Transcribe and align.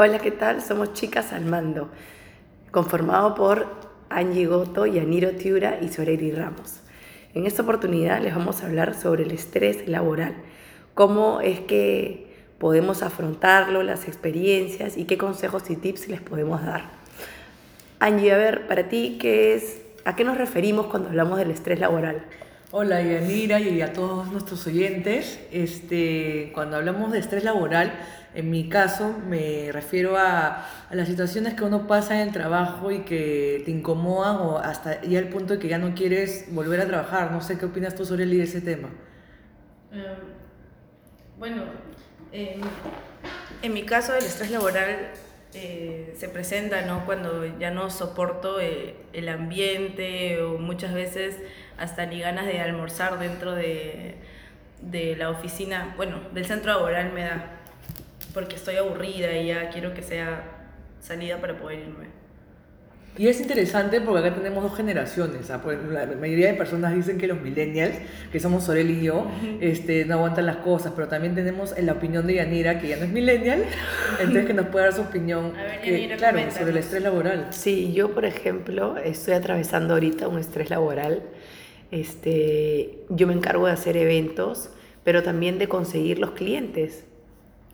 Hola, 0.00 0.20
¿qué 0.20 0.30
tal? 0.30 0.62
Somos 0.62 0.92
Chicas 0.92 1.32
al 1.32 1.44
Mando, 1.44 1.88
conformado 2.70 3.34
por 3.34 3.66
Angie 4.10 4.46
Goto, 4.46 4.86
Yaniro 4.86 5.32
Tiura 5.32 5.80
y 5.82 5.88
Soreri 5.88 6.30
Ramos. 6.30 6.82
En 7.34 7.46
esta 7.46 7.62
oportunidad 7.62 8.20
les 8.22 8.32
vamos 8.32 8.62
a 8.62 8.66
hablar 8.66 8.94
sobre 8.94 9.24
el 9.24 9.32
estrés 9.32 9.88
laboral, 9.88 10.36
cómo 10.94 11.40
es 11.40 11.58
que 11.58 12.32
podemos 12.58 13.02
afrontarlo, 13.02 13.82
las 13.82 14.06
experiencias 14.06 14.96
y 14.96 15.04
qué 15.04 15.18
consejos 15.18 15.68
y 15.68 15.74
tips 15.74 16.06
les 16.06 16.20
podemos 16.20 16.64
dar. 16.64 16.84
Angie, 17.98 18.32
a 18.32 18.36
ver, 18.36 18.68
para 18.68 18.88
ti, 18.88 19.18
¿qué 19.20 19.56
es, 19.56 19.82
¿a 20.04 20.14
qué 20.14 20.22
nos 20.22 20.38
referimos 20.38 20.86
cuando 20.86 21.08
hablamos 21.08 21.38
del 21.38 21.50
estrés 21.50 21.80
laboral? 21.80 22.24
Hola 22.70 23.02
Yanira 23.02 23.58
y 23.60 23.80
a 23.80 23.94
todos 23.94 24.30
nuestros 24.30 24.66
oyentes. 24.66 25.40
Este, 25.50 26.52
cuando 26.54 26.76
hablamos 26.76 27.10
de 27.10 27.18
estrés 27.18 27.42
laboral, 27.42 27.94
en 28.34 28.50
mi 28.50 28.68
caso 28.68 29.14
me 29.26 29.70
refiero 29.72 30.16
a, 30.16 30.66
las 30.90 31.08
situaciones 31.08 31.54
que 31.54 31.64
uno 31.64 31.86
pasa 31.86 32.20
en 32.20 32.28
el 32.28 32.32
trabajo 32.32 32.90
y 32.90 33.00
que 33.00 33.62
te 33.64 33.70
incomodan 33.70 34.36
o 34.36 34.58
hasta 34.58 35.02
ya 35.02 35.18
el 35.18 35.28
punto 35.28 35.54
de 35.54 35.60
que 35.60 35.68
ya 35.68 35.78
no 35.78 35.94
quieres 35.94 36.46
volver 36.52 36.80
a 36.80 36.86
trabajar. 36.86 37.32
No 37.32 37.40
sé 37.40 37.58
qué 37.58 37.66
opinas 37.66 37.94
tú 37.94 38.04
sobre 38.04 38.24
ese 38.42 38.60
tema. 38.60 38.88
Eh, 39.92 40.16
bueno, 41.38 41.62
eh, 42.32 42.60
en 43.62 43.72
mi 43.72 43.84
caso 43.84 44.14
el 44.14 44.24
estrés 44.24 44.50
laboral 44.50 45.12
eh, 45.54 46.14
se 46.18 46.28
presenta 46.28 46.82
¿no? 46.82 47.06
cuando 47.06 47.58
ya 47.58 47.70
no 47.70 47.88
soporto 47.90 48.60
eh, 48.60 48.96
el 49.14 49.28
ambiente 49.30 50.42
o 50.42 50.58
muchas 50.58 50.92
veces 50.92 51.36
hasta 51.78 52.04
ni 52.04 52.20
ganas 52.20 52.46
de 52.46 52.60
almorzar 52.60 53.18
dentro 53.18 53.54
de, 53.54 54.16
de 54.82 55.16
la 55.16 55.30
oficina, 55.30 55.94
bueno, 55.96 56.20
del 56.34 56.44
centro 56.44 56.72
laboral 56.72 57.12
me 57.12 57.22
da, 57.22 57.57
porque 58.38 58.54
estoy 58.54 58.76
aburrida 58.76 59.36
y 59.36 59.48
ya 59.48 59.68
quiero 59.68 59.92
que 59.92 60.00
sea 60.00 60.44
salida 61.00 61.40
para 61.40 61.58
poder 61.58 61.80
irme. 61.80 62.06
Y 63.16 63.26
es 63.26 63.40
interesante 63.40 64.00
porque 64.00 64.28
acá 64.28 64.36
tenemos 64.36 64.62
dos 64.62 64.76
generaciones. 64.76 65.50
¿ah? 65.50 65.60
Pues 65.60 65.76
la 65.90 66.06
mayoría 66.06 66.46
de 66.46 66.54
personas 66.54 66.94
dicen 66.94 67.18
que 67.18 67.26
los 67.26 67.40
millennials, 67.40 67.96
que 68.30 68.38
somos 68.38 68.62
Sorel 68.62 68.92
y 68.92 69.02
yo, 69.02 69.26
este, 69.60 70.04
no 70.04 70.14
aguantan 70.14 70.46
las 70.46 70.58
cosas, 70.58 70.92
pero 70.94 71.08
también 71.08 71.34
tenemos 71.34 71.76
la 71.80 71.94
opinión 71.94 72.28
de 72.28 72.34
Yanira, 72.34 72.78
que 72.78 72.86
ya 72.86 72.96
no 72.96 73.06
es 73.06 73.10
millennial, 73.10 73.64
entonces 74.20 74.46
que 74.46 74.54
nos 74.54 74.66
puede 74.66 74.84
dar 74.84 74.94
su 74.94 75.00
opinión, 75.00 75.52
ver, 75.54 75.80
que, 75.80 75.90
Yanira, 75.90 76.16
claro, 76.16 76.38
sobre 76.52 76.70
el 76.70 76.76
estrés 76.76 77.02
laboral. 77.02 77.48
Sí, 77.50 77.92
yo 77.92 78.14
por 78.14 78.24
ejemplo 78.24 78.98
estoy 78.98 79.34
atravesando 79.34 79.94
ahorita 79.94 80.28
un 80.28 80.38
estrés 80.38 80.70
laboral. 80.70 81.24
Este, 81.90 83.00
yo 83.08 83.26
me 83.26 83.32
encargo 83.32 83.66
de 83.66 83.72
hacer 83.72 83.96
eventos, 83.96 84.70
pero 85.02 85.24
también 85.24 85.58
de 85.58 85.66
conseguir 85.66 86.20
los 86.20 86.30
clientes. 86.30 87.07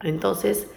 Entonces, 0.05 0.69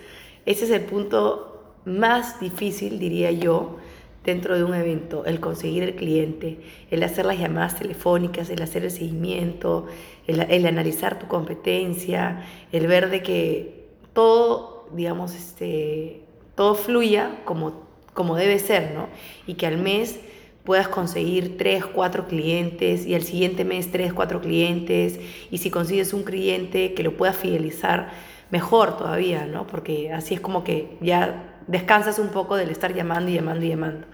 ese 0.45 0.65
es 0.65 0.71
el 0.71 0.81
punto 0.81 1.75
más 1.85 2.39
difícil, 2.39 2.99
diría 2.99 3.31
yo, 3.31 3.77
dentro 4.23 4.57
de 4.57 4.63
un 4.65 4.73
evento, 4.73 5.23
el 5.25 5.39
conseguir 5.39 5.83
el 5.83 5.95
cliente, 5.95 6.59
el 6.91 7.01
hacer 7.03 7.25
las 7.25 7.39
llamadas 7.39 7.79
telefónicas, 7.79 8.49
el 8.49 8.61
hacer 8.61 8.83
el 8.83 8.91
seguimiento, 8.91 9.87
el, 10.27 10.65
analizar 10.65 11.17
tu 11.17 11.27
competencia, 11.27 12.43
el 12.73 12.87
ver 12.87 13.09
de 13.09 13.23
que 13.23 13.85
todo, 14.11 14.89
digamos, 14.93 15.33
este, 15.33 16.23
todo 16.55 16.75
fluya 16.75 17.39
como, 17.45 17.85
como 18.13 18.35
debe 18.35 18.59
ser, 18.59 18.93
¿no? 18.93 19.07
Y 19.47 19.53
que 19.53 19.65
al 19.65 19.77
mes 19.77 20.19
puedas 20.65 20.89
conseguir 20.89 21.57
tres, 21.57 21.85
cuatro 21.85 22.27
clientes 22.27 23.05
y 23.05 23.15
al 23.15 23.23
siguiente 23.23 23.63
mes 23.63 23.89
tres, 23.89 24.11
cuatro 24.11 24.41
clientes 24.41 25.21
y 25.49 25.59
si 25.59 25.71
consigues 25.71 26.11
un 26.11 26.23
cliente 26.23 26.93
que 26.93 27.03
lo 27.03 27.15
puedas 27.15 27.37
fidelizar, 27.37 28.11
mejor 28.51 28.97
todavía, 28.97 29.45
¿no? 29.45 29.67
Porque 29.67 30.11
así 30.11 30.33
es 30.33 30.39
como 30.39 30.63
que 30.63 30.97
ya 31.01 31.43
descansas 31.67 32.19
un 32.19 32.29
poco 32.29 32.55
del 32.55 32.69
estar 32.69 32.93
llamando 32.93 33.29
y 33.31 33.35
llamando 33.35 33.65
y 33.65 33.69
llamando. 33.69 34.07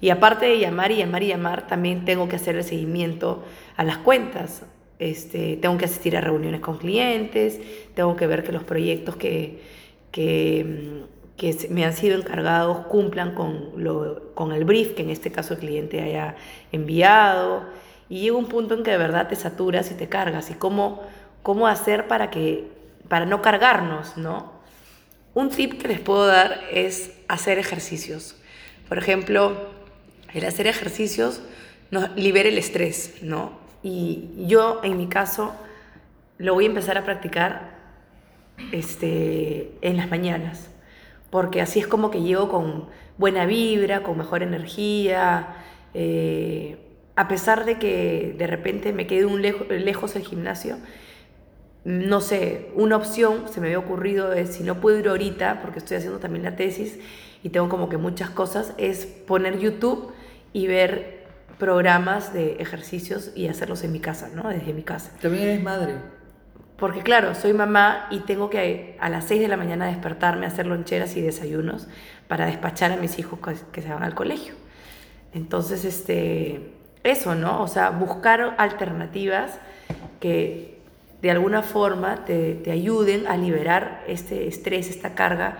Y 0.00 0.10
aparte 0.10 0.46
de 0.46 0.58
llamar 0.58 0.92
y 0.92 0.96
llamar 0.96 1.22
y 1.22 1.28
llamar, 1.28 1.66
también 1.66 2.04
tengo 2.04 2.28
que 2.28 2.36
hacer 2.36 2.56
el 2.56 2.64
seguimiento 2.64 3.42
a 3.76 3.84
las 3.84 3.98
cuentas. 3.98 4.62
Este, 4.98 5.56
tengo 5.56 5.76
que 5.78 5.86
asistir 5.86 6.16
a 6.16 6.20
reuniones 6.20 6.60
con 6.60 6.78
clientes, 6.78 7.60
tengo 7.94 8.14
que 8.16 8.26
ver 8.26 8.44
que 8.44 8.52
los 8.52 8.62
proyectos 8.62 9.16
que, 9.16 9.60
que, 10.12 11.04
que 11.36 11.68
me 11.70 11.84
han 11.84 11.94
sido 11.94 12.16
encargados 12.16 12.86
cumplan 12.86 13.34
con, 13.34 13.72
lo, 13.76 14.34
con 14.34 14.52
el 14.52 14.64
brief 14.64 14.94
que 14.94 15.02
en 15.02 15.10
este 15.10 15.32
caso 15.32 15.54
el 15.54 15.60
cliente 15.60 16.00
haya 16.00 16.36
enviado. 16.70 17.64
Y 18.08 18.20
llega 18.20 18.36
un 18.36 18.46
punto 18.46 18.74
en 18.74 18.82
que 18.82 18.90
de 18.90 18.98
verdad 18.98 19.28
te 19.28 19.36
saturas 19.36 19.90
y 19.90 19.94
te 19.94 20.08
cargas. 20.08 20.50
¿Y 20.50 20.54
cómo, 20.54 21.02
cómo 21.42 21.66
hacer 21.66 22.06
para, 22.06 22.30
que, 22.30 22.68
para 23.08 23.26
no 23.26 23.42
cargarnos, 23.42 24.16
no? 24.16 24.52
Un 25.34 25.50
tip 25.50 25.80
que 25.80 25.88
les 25.88 26.00
puedo 26.00 26.26
dar 26.26 26.60
es 26.70 27.12
hacer 27.28 27.58
ejercicios. 27.58 28.36
Por 28.88 28.98
ejemplo, 28.98 29.70
el 30.32 30.44
hacer 30.44 30.66
ejercicios 30.66 31.42
nos 31.90 32.14
libera 32.16 32.48
el 32.48 32.58
estrés, 32.58 33.22
¿no? 33.22 33.58
Y 33.82 34.46
yo, 34.46 34.80
en 34.82 34.96
mi 34.96 35.08
caso, 35.08 35.54
lo 36.38 36.54
voy 36.54 36.64
a 36.64 36.68
empezar 36.68 36.98
a 36.98 37.04
practicar 37.04 37.74
este, 38.72 39.72
en 39.82 39.96
las 39.96 40.10
mañanas, 40.10 40.70
porque 41.30 41.60
así 41.60 41.80
es 41.80 41.86
como 41.86 42.10
que 42.10 42.22
llego 42.22 42.48
con 42.48 42.86
buena 43.18 43.46
vibra, 43.46 44.02
con 44.02 44.18
mejor 44.18 44.42
energía, 44.42 45.56
eh, 45.94 46.78
a 47.16 47.28
pesar 47.28 47.64
de 47.64 47.78
que 47.78 48.34
de 48.36 48.46
repente 48.46 48.92
me 48.92 49.06
quede 49.06 49.26
un 49.26 49.42
lejo, 49.42 49.64
lejos 49.68 50.16
el 50.16 50.24
gimnasio, 50.24 50.78
no 51.84 52.20
sé, 52.20 52.70
una 52.74 52.96
opción 52.96 53.44
se 53.52 53.60
me 53.60 53.66
había 53.66 53.78
ocurrido 53.78 54.32
es, 54.32 54.54
si 54.54 54.62
no 54.62 54.80
puedo 54.80 54.98
ir 54.98 55.08
ahorita, 55.08 55.60
porque 55.60 55.78
estoy 55.78 55.98
haciendo 55.98 56.18
también 56.18 56.42
la 56.42 56.56
tesis 56.56 56.98
y 57.42 57.50
tengo 57.50 57.68
como 57.68 57.88
que 57.88 57.98
muchas 57.98 58.30
cosas, 58.30 58.72
es 58.78 59.04
poner 59.04 59.58
YouTube 59.58 60.12
y 60.52 60.66
ver 60.66 61.24
programas 61.58 62.32
de 62.32 62.54
ejercicios 62.54 63.32
y 63.34 63.48
hacerlos 63.48 63.84
en 63.84 63.92
mi 63.92 64.00
casa, 64.00 64.30
¿no? 64.34 64.48
Desde 64.48 64.72
mi 64.72 64.82
casa. 64.82 65.12
También 65.20 65.44
eres 65.44 65.62
madre. 65.62 65.94
Porque 66.76 67.02
claro, 67.02 67.34
soy 67.34 67.52
mamá 67.52 68.08
y 68.10 68.20
tengo 68.20 68.50
que 68.50 68.96
a 68.98 69.08
las 69.08 69.26
6 69.26 69.42
de 69.42 69.48
la 69.48 69.56
mañana 69.56 69.86
despertarme, 69.86 70.46
hacer 70.46 70.66
loncheras 70.66 71.16
y 71.16 71.20
desayunos 71.20 71.86
para 72.28 72.46
despachar 72.46 72.92
a 72.92 72.96
mis 72.96 73.18
hijos 73.18 73.38
que 73.72 73.82
se 73.82 73.88
van 73.88 74.02
al 74.02 74.14
colegio. 74.14 74.54
Entonces, 75.34 75.84
este, 75.84 76.72
eso, 77.02 77.34
¿no? 77.34 77.62
O 77.62 77.68
sea, 77.68 77.90
buscar 77.90 78.54
alternativas 78.58 79.58
que 80.18 80.73
de 81.24 81.30
alguna 81.30 81.62
forma 81.62 82.26
te, 82.26 82.54
te, 82.54 82.70
ayuden 82.70 83.26
a 83.26 83.38
liberar 83.38 84.04
este 84.06 84.46
estrés, 84.46 84.90
esta 84.90 85.14
carga 85.14 85.56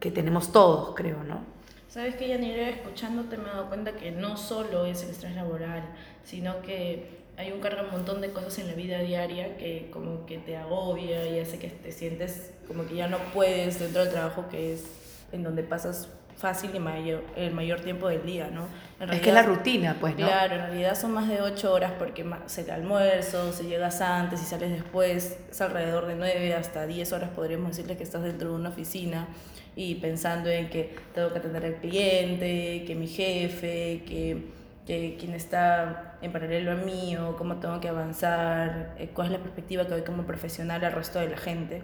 que 0.00 0.10
tenemos 0.10 0.52
todos, 0.52 0.94
creo, 0.94 1.22
¿no? 1.22 1.40
Sabes 1.86 2.14
que 2.14 2.26
Yanira, 2.28 2.70
escuchándote 2.70 3.36
me 3.36 3.44
he 3.44 3.46
dado 3.48 3.68
cuenta 3.68 3.92
que 3.92 4.10
no 4.10 4.38
solo 4.38 4.86
es 4.86 5.02
el 5.02 5.10
estrés 5.10 5.34
laboral, 5.34 5.82
sino 6.24 6.62
que 6.62 7.10
hay 7.36 7.52
un 7.52 7.60
carga 7.60 7.82
un 7.82 7.90
montón 7.90 8.22
de 8.22 8.30
cosas 8.30 8.58
en 8.60 8.68
la 8.68 8.72
vida 8.72 9.00
diaria 9.00 9.58
que 9.58 9.90
como 9.92 10.24
que 10.24 10.38
te 10.38 10.56
agobia 10.56 11.28
y 11.28 11.40
hace 11.40 11.58
que 11.58 11.68
te 11.68 11.92
sientes 11.92 12.52
como 12.66 12.86
que 12.86 12.94
ya 12.94 13.06
no 13.06 13.18
puedes 13.34 13.78
dentro 13.78 14.02
del 14.02 14.12
trabajo 14.14 14.46
que 14.50 14.72
es 14.72 14.86
en 15.30 15.42
donde 15.42 15.62
pasas 15.62 16.08
fácil 16.36 16.74
y 16.74 16.78
mayor, 16.78 17.24
el 17.34 17.52
mayor 17.52 17.80
tiempo 17.80 18.08
del 18.08 18.24
día, 18.24 18.50
¿no? 18.52 18.68
En 19.00 19.08
realidad, 19.08 19.14
es 19.14 19.20
que 19.22 19.28
es 19.30 19.34
la 19.34 19.42
rutina, 19.42 19.96
pues, 19.98 20.16
¿no? 20.18 20.26
Claro, 20.26 20.54
en 20.54 20.60
realidad 20.60 20.94
son 20.94 21.12
más 21.12 21.28
de 21.28 21.40
ocho 21.40 21.72
horas 21.72 21.92
porque 21.98 22.26
se 22.46 22.62
el 22.62 22.70
almuerzo, 22.70 23.52
si 23.52 23.64
llegas 23.64 24.00
antes 24.00 24.42
y 24.42 24.44
sales 24.44 24.70
después, 24.70 25.38
es 25.50 25.60
alrededor 25.60 26.06
de 26.06 26.14
nueve 26.14 26.54
hasta 26.54 26.86
diez 26.86 27.12
horas 27.12 27.30
podríamos 27.30 27.70
decirle 27.70 27.96
que 27.96 28.02
estás 28.02 28.22
dentro 28.22 28.50
de 28.50 28.54
una 28.54 28.68
oficina 28.68 29.28
y 29.74 29.96
pensando 29.96 30.50
en 30.50 30.68
que 30.68 30.96
tengo 31.14 31.32
que 31.32 31.38
atender 31.38 31.64
al 31.64 31.76
cliente, 31.76 32.84
que 32.86 32.94
mi 32.94 33.06
jefe, 33.06 34.02
que, 34.06 34.46
que 34.86 35.16
quien 35.18 35.34
está 35.34 36.16
en 36.22 36.32
paralelo 36.32 36.72
a 36.72 36.76
mí 36.76 37.16
o 37.16 37.36
cómo 37.36 37.56
tengo 37.56 37.80
que 37.80 37.88
avanzar, 37.88 38.94
eh, 38.98 39.10
cuál 39.12 39.28
es 39.28 39.32
la 39.32 39.38
perspectiva 39.38 39.84
que 39.84 39.90
doy 39.90 40.02
como 40.02 40.24
profesional 40.24 40.84
al 40.84 40.92
resto 40.92 41.18
de 41.18 41.28
la 41.28 41.36
gente. 41.36 41.82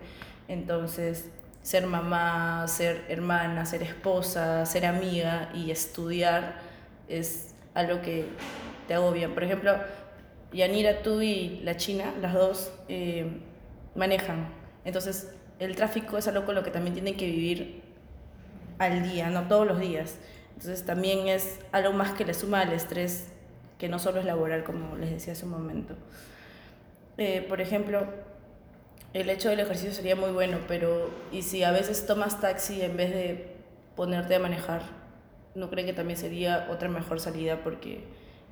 Entonces, 0.48 1.30
ser 1.62 1.86
mamá, 1.86 2.66
ser 2.66 3.04
hermana, 3.08 3.64
ser 3.64 3.82
esposa, 3.82 4.66
ser 4.66 4.84
amiga 4.86 5.50
y 5.54 5.70
estudiar 5.70 6.56
es 7.08 7.54
algo 7.74 8.02
que 8.02 8.26
te 8.88 8.94
agobia. 8.94 9.32
Por 9.32 9.44
ejemplo, 9.44 9.76
Yanira, 10.52 11.02
tú 11.02 11.20
y 11.22 11.60
la 11.62 11.76
China, 11.76 12.12
las 12.20 12.34
dos, 12.34 12.72
eh, 12.88 13.26
manejan. 13.94 14.48
Entonces, 14.84 15.32
el 15.58 15.76
tráfico 15.76 16.18
es 16.18 16.26
algo 16.26 16.44
con 16.44 16.54
lo 16.54 16.62
que 16.62 16.70
también 16.70 16.94
tienen 16.94 17.16
que 17.16 17.26
vivir 17.26 17.82
al 18.78 19.08
día, 19.08 19.30
no 19.30 19.42
todos 19.42 19.66
los 19.66 19.78
días. 19.78 20.18
Entonces, 20.54 20.84
también 20.84 21.28
es 21.28 21.60
algo 21.70 21.92
más 21.92 22.12
que 22.12 22.24
le 22.24 22.34
suma 22.34 22.60
al 22.62 22.72
estrés, 22.72 23.28
que 23.78 23.88
no 23.88 23.98
solo 23.98 24.20
es 24.20 24.26
laboral, 24.26 24.64
como 24.64 24.96
les 24.96 25.10
decía 25.10 25.32
hace 25.32 25.44
un 25.44 25.52
momento. 25.52 25.94
Eh, 27.18 27.44
por 27.48 27.60
ejemplo, 27.60 28.06
el 29.14 29.28
hecho 29.28 29.50
del 29.50 29.60
ejercicio 29.60 29.92
sería 29.92 30.16
muy 30.16 30.30
bueno, 30.30 30.58
pero 30.68 31.10
¿y 31.30 31.42
si 31.42 31.62
a 31.62 31.70
veces 31.70 32.06
tomas 32.06 32.40
taxi 32.40 32.82
en 32.82 32.96
vez 32.96 33.10
de 33.10 33.56
ponerte 33.94 34.34
a 34.34 34.38
manejar? 34.38 34.82
¿No 35.54 35.68
creen 35.68 35.86
que 35.86 35.92
también 35.92 36.18
sería 36.18 36.68
otra 36.70 36.88
mejor 36.88 37.20
salida? 37.20 37.60
Porque 37.62 38.04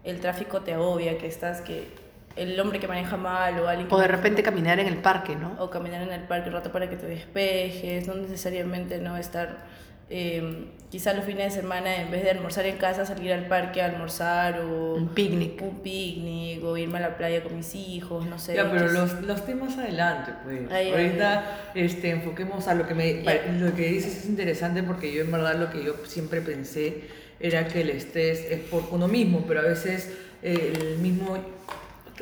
el 0.04 0.20
tráfico 0.20 0.60
te 0.60 0.74
agobia, 0.74 1.16
que 1.16 1.26
estás, 1.26 1.62
que 1.62 1.88
el 2.36 2.58
hombre 2.60 2.78
que 2.78 2.88
maneja 2.88 3.16
mal 3.16 3.58
o 3.58 3.68
alguien... 3.68 3.88
Que 3.88 3.94
o 3.94 3.98
de 3.98 4.08
repente 4.08 4.42
caminar 4.42 4.78
en 4.80 4.86
el 4.86 4.98
parque, 4.98 5.34
¿no? 5.34 5.56
O 5.58 5.70
caminar 5.70 6.02
en 6.02 6.12
el 6.12 6.24
parque 6.24 6.48
un 6.48 6.54
rato 6.54 6.70
para 6.70 6.90
que 6.90 6.96
te 6.96 7.06
despejes, 7.06 8.06
no 8.06 8.14
necesariamente 8.14 8.98
no 8.98 9.16
estar 9.16 9.64
eh, 10.10 10.66
quizá 10.90 11.14
los 11.14 11.24
fines 11.24 11.54
de 11.54 11.60
semana, 11.60 12.02
en 12.02 12.10
vez 12.10 12.24
de 12.24 12.30
almorzar 12.30 12.66
en 12.66 12.76
casa, 12.76 13.06
salir 13.06 13.32
al 13.32 13.46
parque 13.46 13.80
a 13.80 13.86
almorzar 13.86 14.60
o... 14.60 14.94
Un 14.94 15.10
picnic. 15.10 15.62
Un 15.62 15.78
picnic 15.82 16.64
o 16.64 16.76
irme 16.76 16.98
a 16.98 17.02
la 17.02 17.16
playa 17.16 17.44
con 17.44 17.56
mis 17.56 17.76
hijos, 17.76 18.26
no 18.26 18.36
sé. 18.38 18.56
Ya, 18.56 18.68
pero 18.70 18.88
los, 18.88 19.22
los 19.22 19.46
temas 19.46 19.78
adelante, 19.78 20.32
pues. 20.42 20.62
Ay, 20.70 20.88
ay, 20.88 20.92
Ahorita 20.92 21.70
Este, 21.76 22.10
enfoquemos 22.10 22.66
a 22.66 22.74
lo 22.74 22.88
que 22.88 22.94
me 22.94 23.22
lo 23.60 23.74
que 23.74 23.88
dices 23.88 24.18
es 24.18 24.26
interesante 24.26 24.82
porque 24.82 25.12
yo 25.12 25.22
en 25.22 25.30
verdad 25.30 25.54
lo 25.54 25.70
que 25.70 25.84
yo 25.84 25.94
siempre 26.04 26.40
pensé 26.40 27.04
era 27.38 27.68
que 27.68 27.82
el 27.82 27.90
estrés 27.90 28.44
es 28.50 28.58
por 28.58 28.82
uno 28.90 29.06
mismo, 29.06 29.44
pero 29.46 29.60
a 29.60 29.64
veces 29.64 30.12
eh, 30.42 30.72
el 30.74 30.98
mismo 30.98 31.38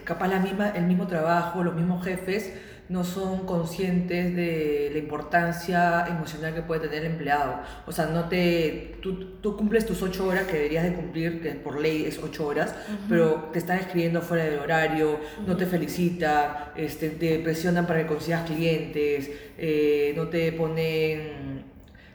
capaz 0.04 0.28
la 0.28 0.40
misma 0.40 0.68
el 0.76 0.84
mismo 0.84 1.06
trabajo, 1.06 1.64
los 1.64 1.74
mismos 1.74 2.04
jefes 2.04 2.52
no 2.88 3.04
son 3.04 3.44
conscientes 3.44 4.34
de 4.34 4.88
la 4.92 4.98
importancia 4.98 6.06
emocional 6.06 6.54
que 6.54 6.62
puede 6.62 6.88
tener 6.88 7.04
el 7.04 7.12
empleado. 7.12 7.60
O 7.86 7.92
sea, 7.92 8.06
no 8.06 8.28
te, 8.28 8.96
tú, 9.02 9.36
tú 9.42 9.56
cumples 9.56 9.84
tus 9.84 10.02
ocho 10.02 10.26
horas 10.26 10.46
que 10.46 10.56
deberías 10.56 10.84
de 10.84 10.94
cumplir, 10.94 11.42
que 11.42 11.50
por 11.50 11.80
ley 11.80 12.06
es 12.06 12.18
ocho 12.18 12.46
horas, 12.46 12.74
pero 13.08 13.50
te 13.52 13.58
están 13.58 13.78
escribiendo 13.78 14.22
fuera 14.22 14.44
del 14.44 14.58
horario, 14.58 15.18
no 15.46 15.56
te 15.56 15.66
felicita, 15.66 16.72
este, 16.76 17.10
te 17.10 17.38
presionan 17.40 17.86
para 17.86 18.00
que 18.00 18.06
consigas 18.06 18.48
clientes, 18.48 19.30
eh, 19.58 20.14
no 20.16 20.28
te 20.28 20.52
ponen 20.52 21.57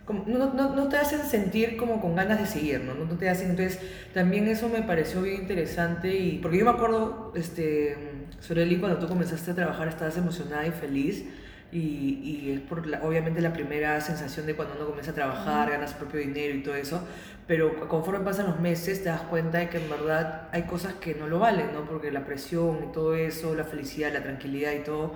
como- 0.06 0.26
no, 0.28 0.54
no, 0.54 0.76
no 0.76 0.90
te 0.90 0.98
hacen 0.98 1.22
sentir 1.24 1.78
como 1.78 2.02
con 2.02 2.16
ganas 2.16 2.40
de 2.40 2.46
seguir, 2.48 2.82
¿no? 2.82 2.94
No 2.96 3.18
te 3.18 3.30
hacen, 3.30 3.52
entonces 3.52 3.80
también 4.14 4.48
eso 4.48 4.70
me 4.70 4.82
pareció 4.84 5.22
bien 5.22 5.42
interesante 5.42 6.14
y 6.16 6.40
porque 6.40 6.58
yo 6.58 6.66
me 6.66 6.72
acuerdo, 6.72 7.32
este, 7.36 7.98
Soreli, 8.40 8.78
cuando 8.80 9.00
tú 9.00 9.08
comenzaste 9.08 9.52
a 9.52 9.56
trabajar 9.56 9.88
estabas 9.88 10.18
emocionada 10.18 10.66
y 10.68 10.72
feliz 10.72 11.26
y, 11.72 12.20
y 12.24 12.52
es 12.54 12.60
por 12.62 12.86
la- 12.86 13.02
obviamente 13.04 13.42
la 13.42 13.54
primera 13.54 14.00
sensación 14.02 14.46
de 14.46 14.56
cuando 14.56 14.76
uno 14.76 14.86
comienza 14.86 15.12
a 15.12 15.16
trabajar, 15.16 15.72
ganas 15.72 15.92
su 15.92 15.98
propio 15.98 16.20
dinero 16.20 16.54
y 16.56 16.62
todo 16.64 16.76
eso, 16.76 17.02
pero 17.48 17.88
conforme 17.88 18.24
pasan 18.24 18.48
los 18.48 18.60
meses 18.60 19.04
te 19.04 19.10
das 19.10 19.22
cuenta 19.22 19.58
de 19.60 19.70
que 19.70 19.78
en 19.78 19.90
verdad 19.90 20.50
hay 20.52 20.64
cosas 20.64 20.94
que 20.96 21.16
no 21.16 21.28
lo 21.28 21.40
valen, 21.40 21.74
¿no? 21.74 21.86
Porque 21.86 22.12
la 22.12 22.26
presión 22.26 22.80
y 22.90 22.92
todo 22.92 23.16
eso, 23.16 23.56
la 23.56 23.64
felicidad, 23.64 24.14
la 24.14 24.22
tranquilidad 24.24 24.74
y 24.74 24.84
todo, 24.84 25.14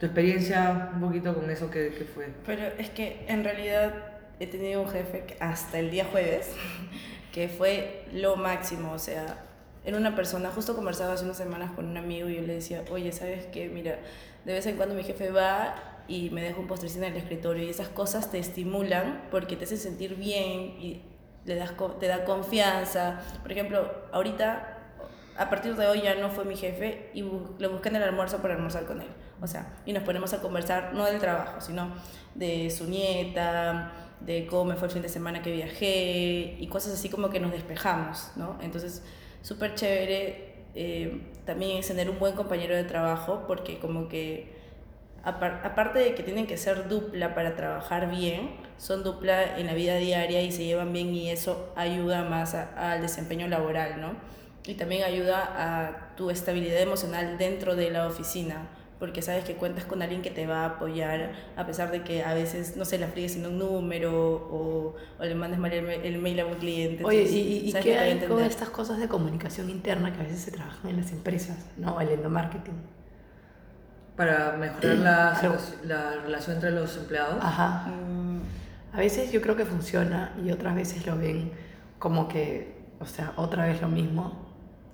tu 0.00 0.06
experiencia 0.06 0.90
un 0.94 1.00
poquito 1.00 1.34
con 1.34 1.48
eso 1.50 1.70
que, 1.70 1.90
que 1.90 2.04
fue. 2.04 2.28
Pero 2.46 2.62
es 2.78 2.90
que 2.90 3.24
en 3.28 3.44
realidad 3.44 3.94
he 4.40 4.46
tenido 4.46 4.82
un 4.82 4.88
jefe 4.88 5.36
hasta 5.38 5.78
el 5.78 5.90
día 5.90 6.06
jueves 6.06 6.50
que 7.32 7.48
fue 7.48 8.06
lo 8.12 8.36
máximo, 8.36 8.92
o 8.92 8.98
sea, 8.98 9.44
era 9.84 9.96
una 9.96 10.16
persona, 10.16 10.50
justo 10.50 10.74
conversaba 10.74 11.14
hace 11.14 11.24
unas 11.24 11.36
semanas 11.36 11.70
con 11.72 11.86
un 11.86 11.96
amigo 11.96 12.28
y 12.28 12.36
yo 12.36 12.42
le 12.42 12.54
decía, 12.54 12.82
oye, 12.90 13.12
¿sabes 13.12 13.46
qué? 13.46 13.68
Mira, 13.68 13.98
de 14.44 14.52
vez 14.52 14.66
en 14.66 14.76
cuando 14.76 14.94
mi 14.94 15.04
jefe 15.04 15.30
va 15.30 15.74
y 16.08 16.30
me 16.30 16.42
deja 16.42 16.58
un 16.58 16.66
postrecito 16.66 17.04
en 17.04 17.12
el 17.12 17.18
escritorio 17.18 17.62
y 17.62 17.70
esas 17.70 17.88
cosas 17.88 18.30
te 18.30 18.38
estimulan 18.38 19.22
porque 19.30 19.56
te 19.56 19.64
hacen 19.64 19.78
sentir 19.78 20.16
bien 20.16 20.76
y 20.80 21.02
le 21.44 21.54
das, 21.54 21.72
te 21.98 22.08
da 22.08 22.24
confianza. 22.24 23.22
Por 23.42 23.52
ejemplo, 23.52 23.90
ahorita, 24.12 24.79
a 25.36 25.48
partir 25.50 25.76
de 25.76 25.86
hoy 25.86 26.02
ya 26.02 26.14
no 26.16 26.30
fue 26.30 26.44
mi 26.44 26.56
jefe 26.56 27.10
y 27.14 27.22
bu- 27.22 27.56
lo 27.58 27.70
busqué 27.70 27.88
en 27.88 27.96
el 27.96 28.02
almuerzo 28.02 28.38
para 28.42 28.54
almorzar 28.54 28.84
con 28.86 29.00
él. 29.00 29.08
O 29.40 29.46
sea, 29.46 29.74
y 29.86 29.92
nos 29.92 30.02
ponemos 30.02 30.32
a 30.34 30.40
conversar 30.40 30.92
no 30.94 31.04
del 31.06 31.18
trabajo, 31.18 31.60
sino 31.60 31.90
de 32.34 32.68
su 32.70 32.86
nieta, 32.88 33.92
de 34.20 34.46
cómo 34.46 34.66
me 34.66 34.76
fue 34.76 34.88
el 34.88 34.92
fin 34.92 35.02
de 35.02 35.08
semana 35.08 35.40
que 35.42 35.50
viajé 35.50 36.56
y 36.58 36.66
cosas 36.68 36.92
así 36.92 37.08
como 37.08 37.30
que 37.30 37.40
nos 37.40 37.52
despejamos, 37.52 38.32
¿no? 38.36 38.58
Entonces, 38.60 39.02
súper 39.42 39.74
chévere 39.74 40.50
eh, 40.74 41.22
también 41.46 41.78
es 41.78 41.88
tener 41.88 42.10
un 42.10 42.18
buen 42.18 42.34
compañero 42.34 42.76
de 42.76 42.84
trabajo 42.84 43.44
porque 43.46 43.78
como 43.78 44.08
que 44.08 44.52
apar- 45.24 45.60
aparte 45.64 45.98
de 46.00 46.14
que 46.14 46.22
tienen 46.22 46.46
que 46.46 46.56
ser 46.58 46.88
dupla 46.88 47.34
para 47.34 47.56
trabajar 47.56 48.10
bien, 48.10 48.50
son 48.78 49.02
dupla 49.02 49.58
en 49.58 49.66
la 49.66 49.74
vida 49.74 49.96
diaria 49.96 50.42
y 50.42 50.52
se 50.52 50.64
llevan 50.64 50.92
bien 50.92 51.14
y 51.14 51.30
eso 51.30 51.72
ayuda 51.76 52.24
más 52.24 52.54
al 52.54 53.00
desempeño 53.00 53.48
laboral, 53.48 54.00
¿no? 54.00 54.14
Y 54.66 54.74
también 54.74 55.04
ayuda 55.04 55.38
a 55.56 56.14
tu 56.16 56.30
estabilidad 56.30 56.80
emocional 56.80 57.38
dentro 57.38 57.76
de 57.76 57.90
la 57.90 58.06
oficina, 58.06 58.68
porque 58.98 59.22
sabes 59.22 59.44
que 59.44 59.54
cuentas 59.56 59.84
con 59.86 60.02
alguien 60.02 60.20
que 60.22 60.30
te 60.30 60.46
va 60.46 60.62
a 60.62 60.66
apoyar, 60.66 61.32
a 61.56 61.66
pesar 61.66 61.90
de 61.90 62.04
que 62.04 62.22
a 62.22 62.34
veces, 62.34 62.76
no 62.76 62.84
sé, 62.84 62.98
la 62.98 63.08
friegues 63.08 63.32
sin 63.32 63.46
un 63.46 63.58
número 63.58 64.12
o, 64.34 64.96
o 65.18 65.24
le 65.24 65.34
mandes 65.34 65.58
mal 65.58 65.72
el, 65.72 65.88
el 65.88 66.18
mail 66.18 66.40
a 66.40 66.46
un 66.46 66.54
cliente. 66.56 67.04
Oye, 67.04 67.22
entonces, 67.22 67.32
¿y, 67.32 67.70
y 67.70 67.72
qué 67.80 67.98
hay 67.98 68.18
con 68.26 68.44
estas 68.44 68.68
cosas 68.70 68.98
de 68.98 69.08
comunicación 69.08 69.70
interna 69.70 70.12
que 70.12 70.20
a 70.20 70.22
veces 70.24 70.40
se 70.42 70.50
trabajan 70.52 70.90
en 70.90 70.96
las 70.98 71.10
empresas? 71.12 71.56
No, 71.76 72.00
el 72.00 72.10
endomarketing. 72.10 72.74
Para 74.16 74.52
mejorar 74.56 74.96
la, 74.98 75.38
la 75.84 76.16
relación 76.22 76.56
entre 76.56 76.70
los 76.72 76.96
empleados. 76.96 77.38
Ajá. 77.40 77.86
Mm, 77.86 78.40
A 78.92 78.98
veces 78.98 79.32
yo 79.32 79.40
creo 79.40 79.56
que 79.56 79.64
funciona 79.64 80.34
y 80.44 80.50
otras 80.52 80.74
veces 80.74 81.06
lo 81.06 81.16
ven 81.16 81.52
como 81.98 82.28
que, 82.28 82.94
o 83.00 83.06
sea, 83.06 83.32
otra 83.36 83.66
vez 83.66 83.80
lo 83.80 83.88
mismo. 83.88 84.49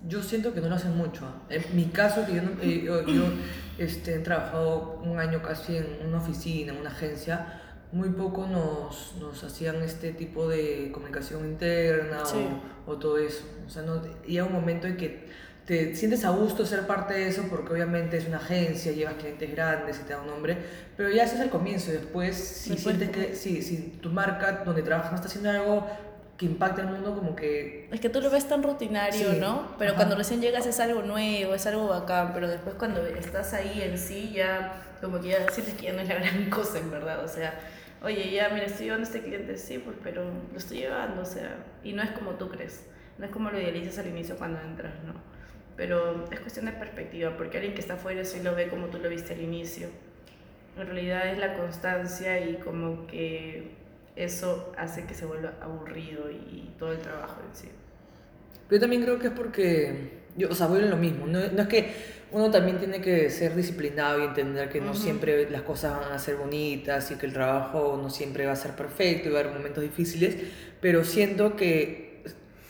Yo 0.08 0.22
siento 0.22 0.52
que 0.54 0.60
no 0.60 0.68
lo 0.68 0.74
hacen 0.76 0.96
mucho. 0.96 1.26
¿ah? 1.26 1.42
En 1.50 1.64
mi 1.74 1.86
caso, 1.86 2.24
que 2.26 2.34
yo, 2.34 2.42
eh, 2.62 2.82
yo, 2.84 3.06
yo, 3.06 3.24
este, 3.78 4.14
he 4.14 4.18
trabajado 4.20 5.00
un 5.04 5.18
año 5.18 5.42
casi 5.42 5.76
en 5.76 5.86
una 6.06 6.18
oficina, 6.18 6.72
en 6.72 6.78
una 6.80 6.90
agencia, 6.90 7.60
muy 7.92 8.10
poco 8.10 8.46
nos, 8.46 9.14
nos 9.20 9.42
hacían 9.44 9.76
este 9.82 10.12
tipo 10.12 10.48
de 10.48 10.90
comunicación 10.92 11.44
interna 11.46 12.24
Sí. 12.24 12.46
o, 12.86 12.92
o 12.92 12.96
todo 12.96 13.18
eso. 13.18 13.44
O 13.66 13.70
sea, 13.70 13.82
no, 13.82 14.02
llega 14.26 14.44
un 14.44 14.52
momento 14.52 14.86
en 14.86 14.96
que 14.96 15.26
te 15.66 15.96
sientes 15.96 16.24
a 16.24 16.30
gusto 16.30 16.64
ser 16.64 16.86
parte 16.86 17.14
de 17.14 17.26
eso 17.28 17.42
porque 17.50 17.72
obviamente 17.72 18.16
es 18.16 18.28
una 18.28 18.36
agencia, 18.36 18.92
llevas 18.92 19.14
clientes 19.14 19.50
grandes 19.50 19.98
y 19.98 20.04
te 20.04 20.12
da 20.12 20.20
un 20.20 20.28
nombre, 20.28 20.56
pero 20.96 21.10
ya 21.10 21.24
ese 21.24 21.34
es 21.36 21.40
el 21.40 21.50
comienzo. 21.50 21.90
Después, 21.90 22.36
si 22.36 22.70
Después, 22.70 22.96
sientes 22.96 23.10
que 23.16 23.34
sí, 23.34 23.62
si 23.62 23.98
tu 24.00 24.10
marca 24.10 24.62
donde 24.64 24.82
trabajas 24.82 25.10
no 25.10 25.16
está 25.16 25.26
haciendo 25.28 25.50
algo 25.50 25.86
que 26.36 26.46
impacte 26.46 26.82
al 26.82 26.88
mundo, 26.88 27.14
como 27.14 27.34
que 27.34 27.88
Es 27.90 28.00
que 28.00 28.08
tú 28.10 28.20
lo 28.20 28.30
ves 28.30 28.46
tan 28.48 28.62
rutinario, 28.62 29.32
Sí, 29.32 29.38
¿no? 29.40 29.74
Pero 29.78 29.90
ajá. 29.92 29.96
cuando 29.96 30.16
recién 30.16 30.40
llegas 30.40 30.66
es 30.66 30.78
algo 30.80 31.02
nuevo, 31.02 31.54
es 31.54 31.66
algo 31.66 31.88
bacán, 31.88 32.32
pero 32.34 32.48
después 32.48 32.74
cuando 32.76 33.04
estás 33.06 33.54
ahí 33.54 33.80
en 33.82 33.96
sí 33.98 34.32
ya 34.34 34.82
como 35.00 35.20
que 35.20 35.28
ya 35.28 35.50
sientes 35.50 35.74
que 35.74 35.84
ya 35.86 35.92
no 35.92 36.00
es 36.00 36.08
la 36.08 36.14
gran 36.20 36.50
cosa, 36.50 36.78
en 36.78 36.90
verdad. 36.90 37.24
O 37.24 37.28
sea, 37.28 37.54
oye, 38.02 38.30
ya, 38.30 38.48
mira, 38.50 38.66
estoy 38.66 38.86
llevando 38.86 39.06
a 39.06 39.10
este 39.10 39.22
cliente, 39.26 39.56
sí, 39.56 39.78
pues, 39.78 39.96
pero 40.02 40.24
lo 40.24 40.58
estoy 40.58 40.78
llevando, 40.78 41.22
o 41.22 41.24
sea, 41.24 41.56
y 41.82 41.92
no 41.92 42.02
es 42.02 42.10
como 42.10 42.32
tú 42.32 42.48
crees, 42.50 42.84
no 43.18 43.24
es 43.26 43.30
como 43.30 43.50
lo 43.50 43.58
idealizas 43.58 43.98
al 43.98 44.08
inicio 44.08 44.36
cuando 44.36 44.60
entras, 44.60 44.92
¿no? 45.06 45.14
Pero 45.76 46.24
es 46.30 46.40
cuestión 46.40 46.66
de 46.66 46.72
perspectiva, 46.72 47.36
porque 47.36 47.58
alguien 47.58 47.74
que 47.74 47.80
está 47.80 47.94
afuera 47.94 48.24
sí 48.24 48.40
lo 48.42 48.54
ve 48.54 48.68
como 48.68 48.86
tú 48.86 48.98
lo 48.98 49.08
viste 49.10 49.34
al 49.34 49.40
inicio. 49.42 49.88
En 50.78 50.86
realidad 50.86 51.28
es 51.28 51.38
la 51.38 51.54
constancia 51.54 52.38
y 52.46 52.56
como 52.56 53.06
que 53.06 53.72
eso 54.16 54.72
hace 54.76 55.04
que 55.04 55.14
se 55.14 55.26
vuelva 55.26 55.54
aburrido 55.60 56.30
y 56.30 56.74
todo 56.78 56.92
el 56.92 56.98
trabajo 56.98 57.40
en 57.48 57.54
sí. 57.54 57.68
Pero 58.68 58.78
yo 58.78 58.80
también 58.80 59.02
creo 59.02 59.18
que 59.18 59.28
es 59.28 59.32
porque, 59.32 60.10
yo, 60.36 60.48
o 60.50 60.54
sea, 60.54 60.66
a 60.66 60.70
lo 60.70 60.96
mismo. 60.96 61.26
No, 61.26 61.38
no 61.38 61.62
es 61.62 61.68
que 61.68 61.92
uno 62.32 62.50
también 62.50 62.78
tiene 62.78 63.00
que 63.00 63.30
ser 63.30 63.54
disciplinado 63.54 64.20
y 64.20 64.24
entender 64.24 64.68
que 64.68 64.80
no 64.80 64.94
siempre 64.94 65.48
las 65.48 65.62
cosas 65.62 66.00
van 66.00 66.12
a 66.12 66.18
ser 66.18 66.36
bonitas 66.36 67.10
y 67.12 67.14
que 67.14 67.26
el 67.26 67.32
trabajo 67.32 67.98
no 68.02 68.10
siempre 68.10 68.46
va 68.46 68.52
a 68.52 68.56
ser 68.56 68.72
perfecto 68.72 69.28
y 69.28 69.32
va 69.32 69.38
a 69.38 69.42
haber 69.42 69.52
momentos 69.54 69.82
difíciles, 69.82 70.36
pero 70.80 71.04
siento 71.04 71.54
que, 71.54 72.24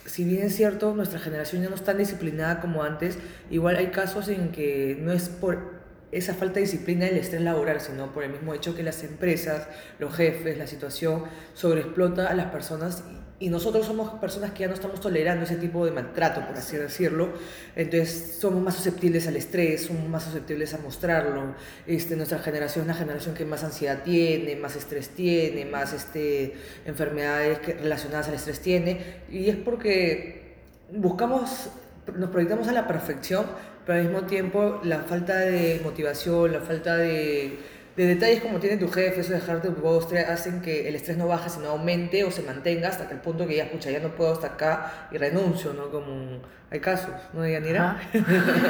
si 0.04 0.24
bien 0.24 0.42
es 0.42 0.54
cierto, 0.54 0.94
nuestra 0.94 1.18
generación 1.18 1.62
ya 1.62 1.70
no 1.70 1.74
es 1.74 1.84
tan 1.84 1.96
disciplinada 1.96 2.60
como 2.60 2.82
antes, 2.82 3.18
igual 3.50 3.76
hay 3.76 3.86
casos 3.86 4.28
en 4.28 4.52
que 4.52 4.98
no 5.00 5.12
es 5.12 5.30
por 5.30 5.75
esa 6.12 6.34
falta 6.34 6.54
de 6.54 6.60
disciplina 6.62 7.06
el 7.06 7.16
estrés 7.16 7.42
laboral, 7.42 7.80
sino 7.80 8.12
por 8.12 8.24
el 8.24 8.30
mismo 8.30 8.54
hecho 8.54 8.74
que 8.74 8.82
las 8.82 9.02
empresas, 9.02 9.66
los 9.98 10.14
jefes, 10.14 10.56
la 10.56 10.66
situación 10.66 11.24
sobreexplota 11.54 12.28
a 12.28 12.34
las 12.34 12.46
personas 12.52 13.02
y 13.38 13.50
nosotros 13.50 13.84
somos 13.84 14.14
personas 14.18 14.52
que 14.52 14.60
ya 14.60 14.68
no 14.68 14.72
estamos 14.72 14.98
tolerando 14.98 15.44
ese 15.44 15.56
tipo 15.56 15.84
de 15.84 15.90
maltrato, 15.90 16.46
por 16.46 16.56
así 16.56 16.78
decirlo. 16.78 17.28
Entonces 17.74 18.38
somos 18.40 18.62
más 18.62 18.74
susceptibles 18.76 19.26
al 19.26 19.36
estrés, 19.36 19.84
somos 19.84 20.08
más 20.08 20.22
susceptibles 20.22 20.72
a 20.72 20.78
mostrarlo. 20.78 21.54
Este, 21.86 22.16
nuestra 22.16 22.38
generación 22.38 22.84
es 22.84 22.88
la 22.88 22.94
generación 22.94 23.34
que 23.34 23.44
más 23.44 23.62
ansiedad 23.62 24.02
tiene, 24.04 24.56
más 24.56 24.74
estrés 24.74 25.10
tiene, 25.10 25.66
más 25.66 25.92
este, 25.92 26.54
enfermedades 26.86 27.58
que- 27.58 27.74
relacionadas 27.74 28.28
al 28.28 28.34
estrés 28.34 28.60
tiene. 28.60 29.00
Y 29.30 29.50
es 29.50 29.56
porque 29.56 30.56
buscamos, 30.92 31.68
nos 32.16 32.30
proyectamos 32.30 32.68
a 32.68 32.72
la 32.72 32.86
perfección, 32.86 33.44
pero 33.86 34.00
al 34.00 34.04
mismo 34.06 34.22
tiempo 34.26 34.80
la 34.84 35.00
falta 35.00 35.36
de 35.38 35.80
motivación, 35.84 36.52
la 36.52 36.60
falta 36.60 36.96
de, 36.96 37.58
de 37.96 38.06
detalles 38.06 38.40
como 38.42 38.58
tiene 38.58 38.76
tu 38.76 38.88
jefe, 38.90 39.20
eso 39.20 39.32
de 39.32 39.38
dejarte 39.40 39.68
tu 39.68 39.74
postre, 39.76 40.20
hacen 40.20 40.60
que 40.60 40.88
el 40.88 40.96
estrés 40.96 41.16
no 41.16 41.28
baje, 41.28 41.48
sino 41.48 41.68
aumente 41.70 42.24
o 42.24 42.30
se 42.30 42.42
mantenga 42.42 42.88
hasta 42.88 43.06
que 43.08 43.14
el 43.14 43.20
punto 43.20 43.46
que 43.46 43.56
ya, 43.56 43.64
escucha, 43.64 43.90
ya 43.90 44.00
no 44.00 44.10
puedo 44.16 44.32
hasta 44.32 44.48
acá 44.48 45.08
y 45.12 45.18
renuncio, 45.18 45.72
¿no? 45.72 45.88
Como 45.90 46.40
hay 46.70 46.80
casos, 46.80 47.14
¿no, 47.32 47.46
Yanira? 47.46 47.96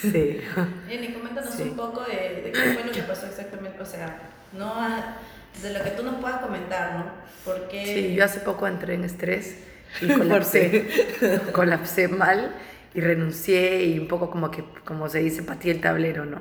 Sí. 0.00 0.40
Jenny, 0.88 1.12
coméntanos 1.12 1.54
Sí. 1.54 1.62
un 1.62 1.76
poco 1.76 2.02
de, 2.04 2.42
de 2.42 2.52
qué 2.52 2.60
fue 2.74 2.84
lo 2.84 2.92
que 2.92 3.02
pasó 3.02 3.26
exactamente, 3.26 3.80
o 3.82 3.86
sea, 3.86 4.16
no 4.52 4.74
a- 4.74 5.16
de 5.62 5.70
lo 5.72 5.82
que 5.82 5.90
tú 5.90 6.02
nos 6.02 6.16
puedas 6.16 6.40
comentar, 6.40 6.94
¿no? 6.98 7.04
Porque 7.44 7.84
Sí, 7.84 8.14
yo 8.14 8.24
hace 8.24 8.40
poco 8.40 8.66
entré 8.68 8.94
en 8.94 9.04
estrés 9.04 9.56
y 10.00 10.08
colapsé, 10.12 10.86
colapsé 11.52 12.08
mal 12.08 12.54
y 12.96 13.00
renuncié 13.02 13.84
y 13.84 13.98
un 13.98 14.08
poco 14.08 14.30
como 14.30 14.50
que, 14.50 14.64
como 14.86 15.10
se 15.10 15.18
dice, 15.18 15.42
patí 15.42 15.68
el 15.68 15.82
tablero, 15.82 16.24
¿no? 16.24 16.40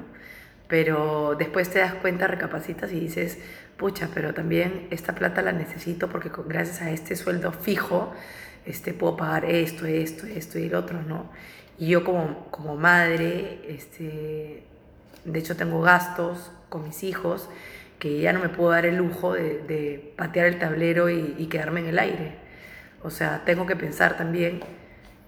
Pero 0.69 1.35
después 1.37 1.69
te 1.69 1.79
das 1.79 1.93
cuenta, 1.95 2.27
recapacitas 2.27 2.93
y 2.93 2.99
dices, 3.01 3.37
pucha, 3.75 4.07
pero 4.13 4.33
también 4.33 4.87
esta 4.89 5.13
plata 5.15 5.41
la 5.41 5.51
necesito 5.51 6.07
porque 6.09 6.31
gracias 6.47 6.81
a 6.81 6.91
este 6.91 7.17
sueldo 7.17 7.51
fijo 7.51 8.13
este, 8.65 8.93
puedo 8.93 9.17
pagar 9.17 9.43
esto, 9.43 9.85
esto, 9.85 10.25
esto 10.27 10.57
y 10.57 10.67
el 10.67 10.75
otro, 10.75 11.01
¿no? 11.01 11.29
Y 11.77 11.89
yo 11.89 12.05
como, 12.05 12.47
como 12.51 12.77
madre, 12.77 13.59
este, 13.67 14.63
de 15.25 15.39
hecho 15.39 15.57
tengo 15.57 15.81
gastos 15.81 16.53
con 16.69 16.85
mis 16.85 17.03
hijos 17.03 17.49
que 17.99 18.21
ya 18.21 18.31
no 18.31 18.39
me 18.39 18.47
puedo 18.47 18.71
dar 18.71 18.85
el 18.85 18.95
lujo 18.95 19.33
de, 19.33 20.13
patear 20.15 20.45
el 20.47 20.57
tablero 20.57 21.09
y 21.09 21.47
quedarme 21.47 21.81
en 21.81 21.87
el 21.87 21.99
aire. 21.99 22.35
O 23.03 23.09
sea, 23.09 23.43
tengo 23.43 23.65
que 23.65 23.75
pensar 23.75 24.15
también 24.15 24.61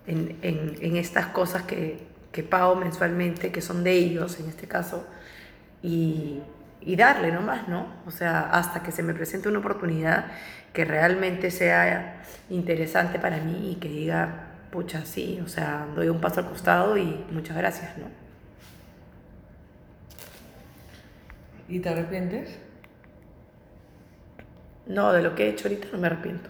en, 0.08 0.38
en- 0.42 0.76
en 0.82 0.98
estas 0.98 1.28
cosas 1.28 1.64
que, 1.64 2.00
que 2.32 2.44
pago 2.44 2.76
mensualmente, 2.76 3.52
que 3.52 3.62
son 3.62 3.84
de 3.84 3.94
ellos 3.94 4.40
en 4.40 4.50
este 4.50 4.68
caso, 4.68 5.08
y, 5.84 6.42
y 6.82 6.96
darle 6.96 7.32
nomás, 7.32 7.68
¿no? 7.68 7.88
O 8.06 8.12
sea, 8.12 8.50
hasta 8.52 8.84
que 8.84 8.92
se 8.92 9.04
me 9.04 9.14
presente 9.14 9.50
una 9.50 9.60
oportunidad 9.60 10.26
que 10.74 10.86
realmente 10.86 11.52
sea 11.52 12.22
interesante 12.50 13.20
para 13.20 13.38
mí 13.40 13.72
y 13.74 13.76
que 13.76 13.90
diga, 13.90 14.48
pucha, 14.72 15.06
sí, 15.06 15.42
o 15.44 15.48
sea, 15.48 15.88
doy 15.96 16.10
un 16.10 16.22
paso 16.22 16.42
al 16.42 16.48
costado 16.50 16.98
y 16.98 17.26
muchas 17.32 17.58
gracias, 17.58 17.98
¿no? 17.98 18.06
¿Y 21.70 21.80
te 21.80 21.90
arrepientes? 21.90 22.58
No, 24.88 25.14
de 25.14 25.22
lo 25.22 25.36
que 25.36 25.46
he 25.46 25.50
hecho 25.50 25.68
ahorita 25.68 25.90
no 25.92 26.00
me 26.00 26.08
arrepiento. 26.08 26.50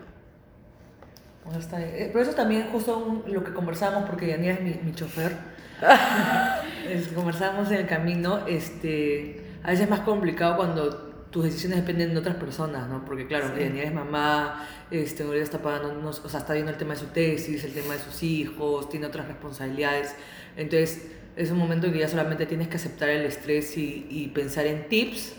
Pues 1.48 1.60
está 1.60 1.78
bien. 1.78 1.90
Eh, 1.94 2.10
Pero 2.12 2.24
eso 2.24 2.34
también 2.34 2.68
justo 2.72 2.98
un- 2.98 3.24
lo 3.34 3.44
que 3.44 3.54
conversamos, 3.54 4.08
porque 4.10 4.28
Yanira 4.28 4.54
es 4.56 4.62
mi, 4.62 4.74
mi 4.84 4.94
chofer. 4.94 5.32
Es- 6.90 7.10
conversamos 7.10 7.70
en 7.72 7.78
el 7.78 7.88
camino, 7.88 8.48
este, 8.48 9.44
a 9.64 9.68
veces 9.72 9.86
es 9.86 9.90
más 9.90 10.02
complicado 10.02 10.56
cuando 10.56 10.90
tus 11.30 11.44
decisiones 11.44 11.80
dependen 11.80 12.14
de 12.14 12.20
otras 12.20 12.36
personas, 12.38 12.88
¿no? 12.88 13.04
Porque 13.06 13.28
claro, 13.28 13.48
Sí. 13.56 13.62
Yanira 13.62 13.84
es 13.86 13.94
mamá, 13.94 14.66
este, 14.90 15.24
Nuria 15.26 15.44
está 15.44 15.60
pagando, 15.60 15.90
unos- 16.00 16.24
o 16.24 16.30
sea, 16.30 16.40
está 16.40 16.54
viendo 16.54 16.72
el 16.72 16.78
tema 16.78 16.94
de 16.94 17.00
su 17.02 17.08
tesis, 17.08 17.64
el 17.64 17.74
tema 17.74 17.94
de 17.94 18.00
sus 18.00 18.24
hijos, 18.24 18.90
tiene 18.90 19.06
otras 19.08 19.28
responsabilidades. 19.28 20.16
Entonces, 20.56 21.08
es 21.36 21.52
un 21.52 21.58
momento 21.58 21.88
en 21.88 21.94
que 21.94 22.00
ya 22.00 22.08
solamente 22.08 22.46
tienes 22.46 22.68
que 22.70 22.78
aceptar 22.78 23.10
el 23.10 23.24
estrés 23.26 23.78
y, 23.78 24.08
y 24.10 24.28
pensar 24.30 24.66
en 24.66 24.88
tips 24.88 25.36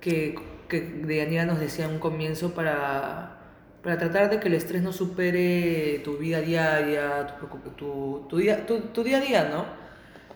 que, 0.00 0.36
que 0.68 0.80
Deyanira 0.80 1.46
nos 1.46 1.58
decía 1.58 1.86
en 1.86 1.92
un 1.92 1.98
comienzo 1.98 2.52
para, 2.54 3.38
para 3.86 3.98
tratar 3.98 4.28
de 4.30 4.40
que 4.40 4.48
el 4.48 4.54
estrés 4.54 4.82
no 4.82 4.92
supere 4.92 6.00
tu 6.02 6.16
vida 6.18 6.40
diaria, 6.40 7.36
tu, 7.38 7.46
tu, 7.70 8.26
tu 8.28 8.36
día, 8.38 8.66
tu, 8.66 8.80
tu 8.80 9.04
día 9.04 9.18
a 9.18 9.20
día, 9.20 9.48
¿no? 9.48 9.64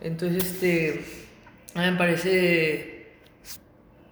Entonces, 0.00 0.45
este, 0.45 1.04
a 1.75 1.80
mí 1.80 1.90
me 1.90 1.97
parece... 1.99 3.00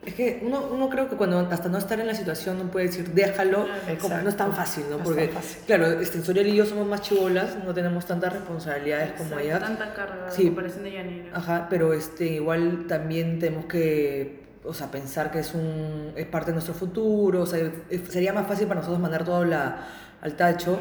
Es 0.04 0.14
que 0.14 0.40
uno, 0.42 0.68
uno 0.72 0.88
creo 0.88 1.08
que 1.08 1.14
cuando 1.14 1.38
hasta 1.38 1.68
no 1.68 1.78
estar 1.78 2.00
en 2.00 2.08
la 2.08 2.14
situación 2.16 2.58
no 2.58 2.68
puede 2.68 2.86
decir 2.86 3.10
déjalo, 3.10 3.68
como 4.00 4.16
no 4.18 4.28
es 4.28 4.36
tan 4.36 4.52
fácil, 4.52 4.84
¿no? 4.90 4.96
No 4.96 5.02
es 5.02 5.08
Porque, 5.08 5.26
tan 5.28 5.34
fácil. 5.42 5.58
claro, 5.66 6.00
este, 6.00 6.20
Soriel 6.22 6.48
y 6.48 6.56
yo 6.56 6.66
somos 6.66 6.88
más 6.88 7.02
chivolas, 7.02 7.58
no 7.64 7.72
tenemos 7.72 8.06
tantas 8.06 8.32
responsabilidades 8.32 9.12
como 9.12 9.38
Exacto, 9.38 9.44
ella. 9.44 9.60
Tanta 9.60 9.94
carga 9.94 10.30
Sí. 10.32 10.46
comparación 10.46 10.82
de 10.82 10.92
Yanira. 10.92 11.30
Ajá, 11.36 11.68
pero 11.70 11.92
este, 11.92 12.26
igual 12.26 12.86
también 12.88 13.38
tenemos 13.38 13.66
que, 13.66 14.47
o 14.68 14.74
sea, 14.74 14.90
pensar 14.90 15.30
que 15.30 15.40
es, 15.40 15.54
un, 15.54 16.12
es 16.14 16.26
parte 16.26 16.50
de 16.50 16.54
nuestro 16.54 16.74
futuro, 16.74 17.42
o 17.42 17.46
sea, 17.46 17.70
sería 18.08 18.32
más 18.32 18.46
fácil 18.46 18.66
para 18.66 18.80
nosotros 18.80 19.00
mandar 19.00 19.24
todo 19.24 19.44
la, 19.44 19.86
al 20.20 20.36
tacho, 20.36 20.78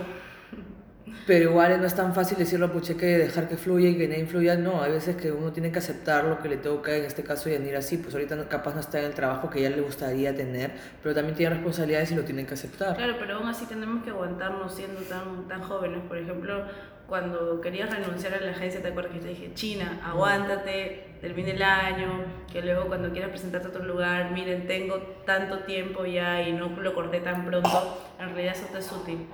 pero 1.25 1.51
igual 1.51 1.79
no 1.79 1.87
es 1.87 1.95
tan 1.95 2.13
fácil 2.13 2.37
decirlo, 2.37 2.71
puche, 2.71 2.97
que 2.97 3.17
dejar 3.17 3.47
que 3.47 3.57
fluya 3.57 3.89
y 3.89 3.97
que 3.97 4.07
nadie 4.07 4.21
influya, 4.21 4.55
no, 4.55 4.81
hay 4.81 4.91
veces 4.91 5.15
que 5.15 5.31
uno 5.31 5.51
tiene 5.51 5.71
que 5.71 5.79
aceptar 5.79 6.25
lo 6.25 6.39
que 6.39 6.49
le 6.49 6.57
toca, 6.57 6.95
en 6.95 7.05
este 7.05 7.23
caso 7.23 7.49
Yanir 7.49 7.75
así, 7.75 7.97
pues 7.97 8.13
ahorita 8.13 8.47
capaz 8.49 8.73
no 8.73 8.81
está 8.81 8.99
en 8.99 9.05
el 9.05 9.13
trabajo 9.13 9.49
que 9.49 9.61
ya 9.61 9.69
le 9.69 9.81
gustaría 9.81 10.35
tener, 10.35 10.71
pero 11.01 11.15
también 11.15 11.35
tiene 11.35 11.55
responsabilidades 11.55 12.11
y 12.11 12.15
lo 12.15 12.23
tienen 12.23 12.45
que 12.45 12.55
aceptar. 12.55 12.95
Claro, 12.95 13.15
pero 13.19 13.37
aún 13.37 13.47
así 13.47 13.65
tenemos 13.65 14.03
que 14.03 14.09
aguantarnos 14.09 14.73
siendo 14.73 15.01
tan, 15.01 15.47
tan 15.47 15.61
jóvenes. 15.63 16.01
Por 16.07 16.17
ejemplo, 16.17 16.65
cuando 17.07 17.61
querías 17.61 17.89
renunciar 17.89 18.33
a 18.33 18.39
la 18.41 18.51
agencia, 18.51 18.81
¿te 18.81 18.89
acuerdas 18.89 19.13
que 19.13 19.19
te 19.19 19.29
dije, 19.29 19.53
China, 19.53 20.01
aguántate, 20.03 21.05
termine 21.21 21.51
el 21.51 21.63
año, 21.63 22.25
que 22.51 22.61
luego 22.61 22.87
cuando 22.87 23.11
quieras 23.11 23.29
presentarte 23.29 23.67
a 23.67 23.69
otro 23.71 23.85
lugar, 23.85 24.31
miren, 24.31 24.67
tengo 24.67 24.97
tanto 25.25 25.59
tiempo 25.59 26.05
ya 26.05 26.41
y 26.41 26.51
no 26.51 26.69
lo 26.69 26.93
corté 26.93 27.21
tan 27.21 27.45
pronto, 27.45 28.09
en 28.19 28.33
realidad 28.33 28.55
eso 28.55 28.67
te 28.71 28.79
es 28.79 28.91
útil. 28.91 29.25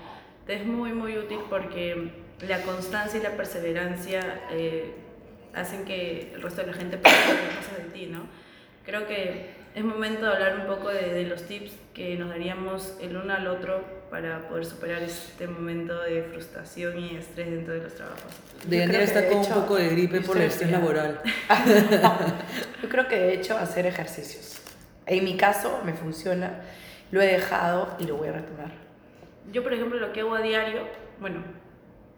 Te 0.45 0.55
es 0.55 0.65
muy, 0.65 0.93
muy 0.93 1.17
útil 1.17 1.39
porque 1.49 2.11
la 2.47 2.61
constancia 2.61 3.19
y 3.19 3.23
la 3.23 3.31
perseverancia 3.31 4.41
eh, 4.51 4.93
hacen 5.55 5.85
que 5.85 6.33
el 6.33 6.41
resto 6.41 6.61
de 6.61 6.67
la 6.67 6.73
gente 6.73 6.97
pueda 6.97 7.15
hacer 7.15 7.55
cosas 7.55 7.77
de 7.77 7.89
ti, 7.91 8.05
¿no? 8.07 8.27
Creo 8.85 9.07
que 9.07 9.62
es 9.75 9.83
momento 9.83 10.25
de 10.25 10.31
hablar 10.33 10.59
un 10.59 10.67
poco 10.67 10.89
de, 10.89 11.13
de 11.13 11.23
los 11.25 11.43
tips 11.43 11.71
que 11.93 12.15
nos 12.15 12.29
daríamos 12.29 12.95
el 13.01 13.15
uno 13.17 13.33
al 13.33 13.47
otro 13.47 13.83
para 14.09 14.47
poder 14.47 14.65
superar 14.65 15.01
este 15.01 15.47
momento 15.47 15.99
de 16.01 16.23
frustración 16.23 16.99
y 16.99 17.15
estrés 17.17 17.49
dentro 17.49 17.73
de 17.73 17.81
los 17.81 17.95
trabajos. 17.95 18.21
Creo 18.69 18.87
que 18.89 19.03
está 19.03 19.21
de 19.21 19.29
con 19.29 19.37
un 19.39 19.47
poco 19.49 19.75
de 19.75 19.89
gripe 19.89 20.21
por 20.21 20.37
el 20.37 20.43
estrés 20.43 20.71
laboral. 20.71 21.19
Yo 22.81 22.89
creo 22.89 23.07
que 23.07 23.15
de 23.17 23.33
hecho 23.33 23.57
hacer 23.57 23.85
ejercicios. 23.85 24.61
En 25.05 25.23
mi 25.23 25.35
caso 25.37 25.81
me 25.83 25.93
funciona, 25.93 26.61
lo 27.11 27.21
he 27.21 27.27
dejado 27.27 27.95
y 27.99 28.05
lo 28.05 28.17
voy 28.17 28.29
a 28.29 28.33
retomar. 28.33 28.71
Yo, 29.51 29.63
por 29.63 29.73
ejemplo, 29.73 29.99
lo 29.99 30.13
que 30.13 30.21
hago 30.21 30.35
a 30.35 30.41
diario, 30.41 30.81
bueno, 31.19 31.43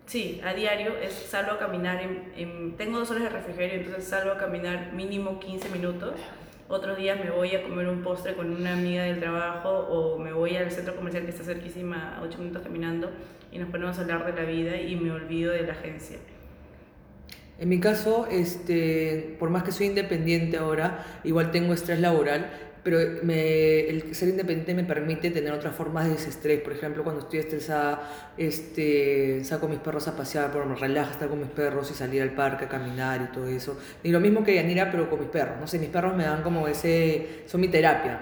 sí, 0.06 0.42
a 0.46 0.54
diario 0.54 0.96
es 1.02 1.14
salgo 1.14 1.54
a 1.54 1.60
caminar, 1.60 2.02
en, 2.02 2.32
en- 2.36 2.78
tengo 2.78 3.00
dos 3.00 3.10
horas 3.12 3.24
de 3.24 3.30
refrigerio, 3.30 3.80
entonces 3.80 4.06
salgo 4.08 4.32
a 4.32 4.38
caminar 4.38 4.94
mínimo 4.94 5.40
15 5.40 5.70
minutos. 5.70 6.14
Otros 6.68 6.98
días 6.98 7.20
me 7.24 7.30
voy 7.30 7.56
a 7.56 7.62
comer 7.62 7.88
un 7.88 8.02
postre 8.02 8.34
con 8.34 8.50
una 8.50 8.74
amiga 8.74 9.04
del 9.04 9.20
trabajo 9.20 9.70
o 9.70 10.18
me 10.18 10.34
voy 10.34 10.56
al 10.56 10.72
centro 10.72 10.96
comercial 10.96 11.24
que 11.24 11.30
está 11.30 11.44
cerquísima, 11.44 12.18
a 12.18 12.24
8 12.24 12.40
minutos 12.40 12.64
caminando, 12.64 13.12
y 13.52 13.60
nos 13.60 13.70
ponemos 13.70 14.00
a 14.00 14.02
hablar 14.02 14.26
de 14.26 14.34
la 14.34 14.50
vida 14.50 14.76
y 14.82 14.96
me 14.96 15.12
olvido 15.12 15.52
de 15.52 15.62
la 15.62 15.74
agencia. 15.74 16.18
En 17.60 17.70
mi 17.70 17.80
caso, 17.80 18.28
este, 18.32 19.36
por 19.40 19.52
más 19.52 19.62
que 19.62 19.72
soy 19.72 19.86
independiente 19.88 20.58
ahora, 20.58 21.06
igual 21.24 21.52
tengo 21.52 21.72
estrés 21.72 22.00
laboral, 22.00 22.50
pero 22.86 23.00
el 23.00 24.14
ser 24.16 24.30
independiente 24.30 24.74
me 24.76 24.84
permite 24.84 25.32
tener 25.32 25.52
otras 25.52 25.76
formas 25.76 26.06
de 26.06 26.12
desestrés. 26.12 26.62
Por 26.62 26.74
ejemplo, 26.74 27.04
cuando 27.04 27.22
estoy 27.24 27.40
estresada, 27.40 28.32
este, 28.38 29.44
saco 29.44 29.66
a 29.66 29.70
mis 29.70 29.80
perros 29.80 30.08
a 30.08 30.16
pasear, 30.16 30.52
pero 30.54 30.66
me 30.68 30.76
relaja 30.76 31.12
estar 31.12 31.28
con 31.28 31.40
mis 31.40 31.50
perros 31.50 31.90
y 31.92 31.96
salir 31.96 32.22
al 32.22 32.32
parque 32.32 32.66
a 32.66 32.70
caminar 32.70 33.22
y 33.30 33.34
todo 33.34 33.48
eso. 33.48 33.78
Y 34.04 34.12
lo 34.12 34.20
mismo 34.20 34.44
que 34.44 34.56
Yanira, 34.56 34.92
pero 34.92 35.10
con 35.10 35.20
mis 35.20 35.30
perros. 35.30 35.56
No 35.60 35.68
sé, 35.68 35.80
mis 35.80 35.90
perros 35.90 36.16
me 36.16 36.26
dan 36.26 36.44
como 36.44 36.68
ese, 36.68 37.44
son 37.48 37.62
mi 37.62 37.70
terapia. 37.70 38.20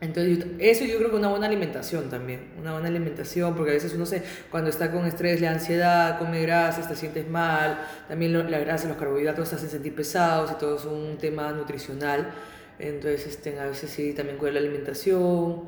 Entonces, 0.00 0.46
eso 0.60 0.84
yo 0.84 0.96
creo 0.98 1.10
que 1.10 1.16
una 1.16 1.28
buena 1.28 1.46
alimentación 1.46 2.08
también, 2.08 2.52
una 2.60 2.72
buena 2.74 2.86
alimentación, 2.88 3.56
porque 3.56 3.72
a 3.72 3.74
veces 3.74 3.94
uno 3.94 4.06
se, 4.06 4.22
cuando 4.48 4.70
está 4.70 4.92
con 4.92 5.04
estrés, 5.06 5.40
le 5.40 5.46
da 5.48 5.54
ansiedad, 5.54 6.18
come 6.20 6.40
grasas, 6.42 6.88
te 6.88 6.94
sientes 6.94 7.28
mal, 7.28 7.80
también 8.06 8.32
lo- 8.32 8.44
la 8.44 8.60
grasa, 8.60 8.86
los 8.86 8.96
carbohidratos 8.96 9.50
te 9.50 9.56
hacen 9.56 9.68
sentir 9.70 9.96
pesados 9.96 10.52
y 10.52 10.54
todo 10.54 10.76
es 10.76 10.84
un 10.84 11.18
tema 11.18 11.50
nutricional. 11.52 12.30
Entonces, 12.78 13.26
este, 13.26 13.58
a 13.58 13.66
veces 13.66 13.90
sí, 13.90 14.12
también 14.12 14.38
cuidar 14.38 14.54
la 14.54 14.60
alimentación, 14.60 15.64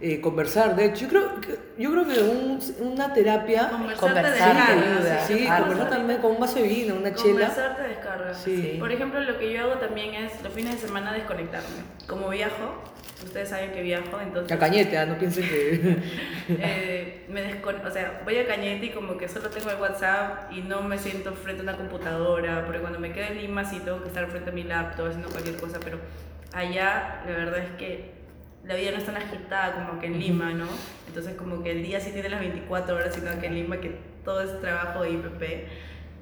eh, 0.00 0.20
conversar, 0.20 0.76
de 0.76 0.86
hecho, 0.86 1.04
yo 1.04 1.08
creo 1.08 1.40
que, 1.40 1.58
yo 1.78 1.90
creo 1.90 2.06
que 2.06 2.20
un- 2.20 2.60
una 2.80 3.14
terapia, 3.14 3.70
Conversar 3.70 3.98
Conversar 4.08 4.66
te 4.66 4.84
descarga, 4.84 5.26
sí, 5.26 5.38
claro. 5.46 5.60
conversar 5.66 5.90
también 5.90 6.20
con 6.20 6.30
un 6.32 6.40
vaso 6.40 6.56
de 6.56 6.68
vino, 6.68 6.94
una 6.96 7.14
chela. 7.14 7.30
Conversar 7.48 7.76
te 7.76 7.82
descarga. 7.82 8.34
Sí. 8.34 8.76
Por 8.78 8.92
ejemplo, 8.92 9.20
lo 9.20 9.38
que 9.38 9.52
yo 9.52 9.60
hago 9.62 9.74
también 9.74 10.14
es 10.14 10.42
los 10.42 10.52
fines 10.52 10.80
de 10.80 10.86
semana 10.86 11.14
desconectarme. 11.14 11.68
Como 12.06 12.28
viajo, 12.28 12.82
ustedes 13.24 13.48
saben 13.48 13.72
que 13.72 13.80
viajo, 13.82 14.20
entonces... 14.22 14.52
A 14.52 14.58
cañete, 14.58 14.98
ah, 14.98 15.06
no 15.06 15.18
piensen 15.18 15.48
que... 15.48 15.96
eh, 16.50 17.24
me 17.30 17.40
descon 17.42 17.76
o 17.84 17.90
sea, 17.90 18.20
voy 18.24 18.36
a 18.36 18.46
Cañete 18.46 18.86
y 18.86 18.90
como 18.90 19.16
que 19.16 19.28
solo 19.28 19.48
tengo 19.48 19.70
el 19.70 19.80
WhatsApp 19.80 20.52
y 20.52 20.60
no 20.60 20.82
me 20.82 20.98
siento 20.98 21.32
frente 21.32 21.60
a 21.60 21.62
una 21.64 21.76
computadora, 21.76 22.64
porque 22.66 22.80
cuando 22.80 22.98
me 22.98 23.12
quedo 23.12 23.26
en 23.28 23.38
Lima 23.38 23.64
sí 23.64 23.80
tengo 23.82 24.02
que 24.02 24.08
estar 24.08 24.26
frente 24.28 24.50
a 24.50 24.52
mi 24.52 24.62
laptop 24.62 25.06
haciendo 25.06 25.28
cualquier 25.30 25.56
cosa, 25.56 25.78
pero 25.82 25.98
allá 26.52 27.22
la 27.26 27.32
verdad 27.32 27.58
es 27.58 27.70
que 27.78 28.16
la 28.64 28.74
vida 28.74 28.90
no 28.90 28.98
es 28.98 29.04
tan 29.04 29.16
agitada 29.16 29.86
como 29.86 30.00
que 30.00 30.06
en 30.06 30.18
Lima, 30.18 30.52
¿no? 30.52 30.66
Entonces 31.06 31.34
como 31.36 31.62
que 31.62 31.72
el 31.72 31.82
día 31.82 32.00
sí 32.00 32.10
tiene 32.10 32.28
las 32.28 32.40
24 32.40 32.96
horas, 32.96 33.14
sino 33.14 33.38
que 33.40 33.46
en 33.46 33.54
Lima 33.54 33.78
que 33.78 33.96
todo 34.24 34.42
es 34.42 34.60
trabajo 34.60 35.02
de 35.02 35.10
IPP 35.10 35.42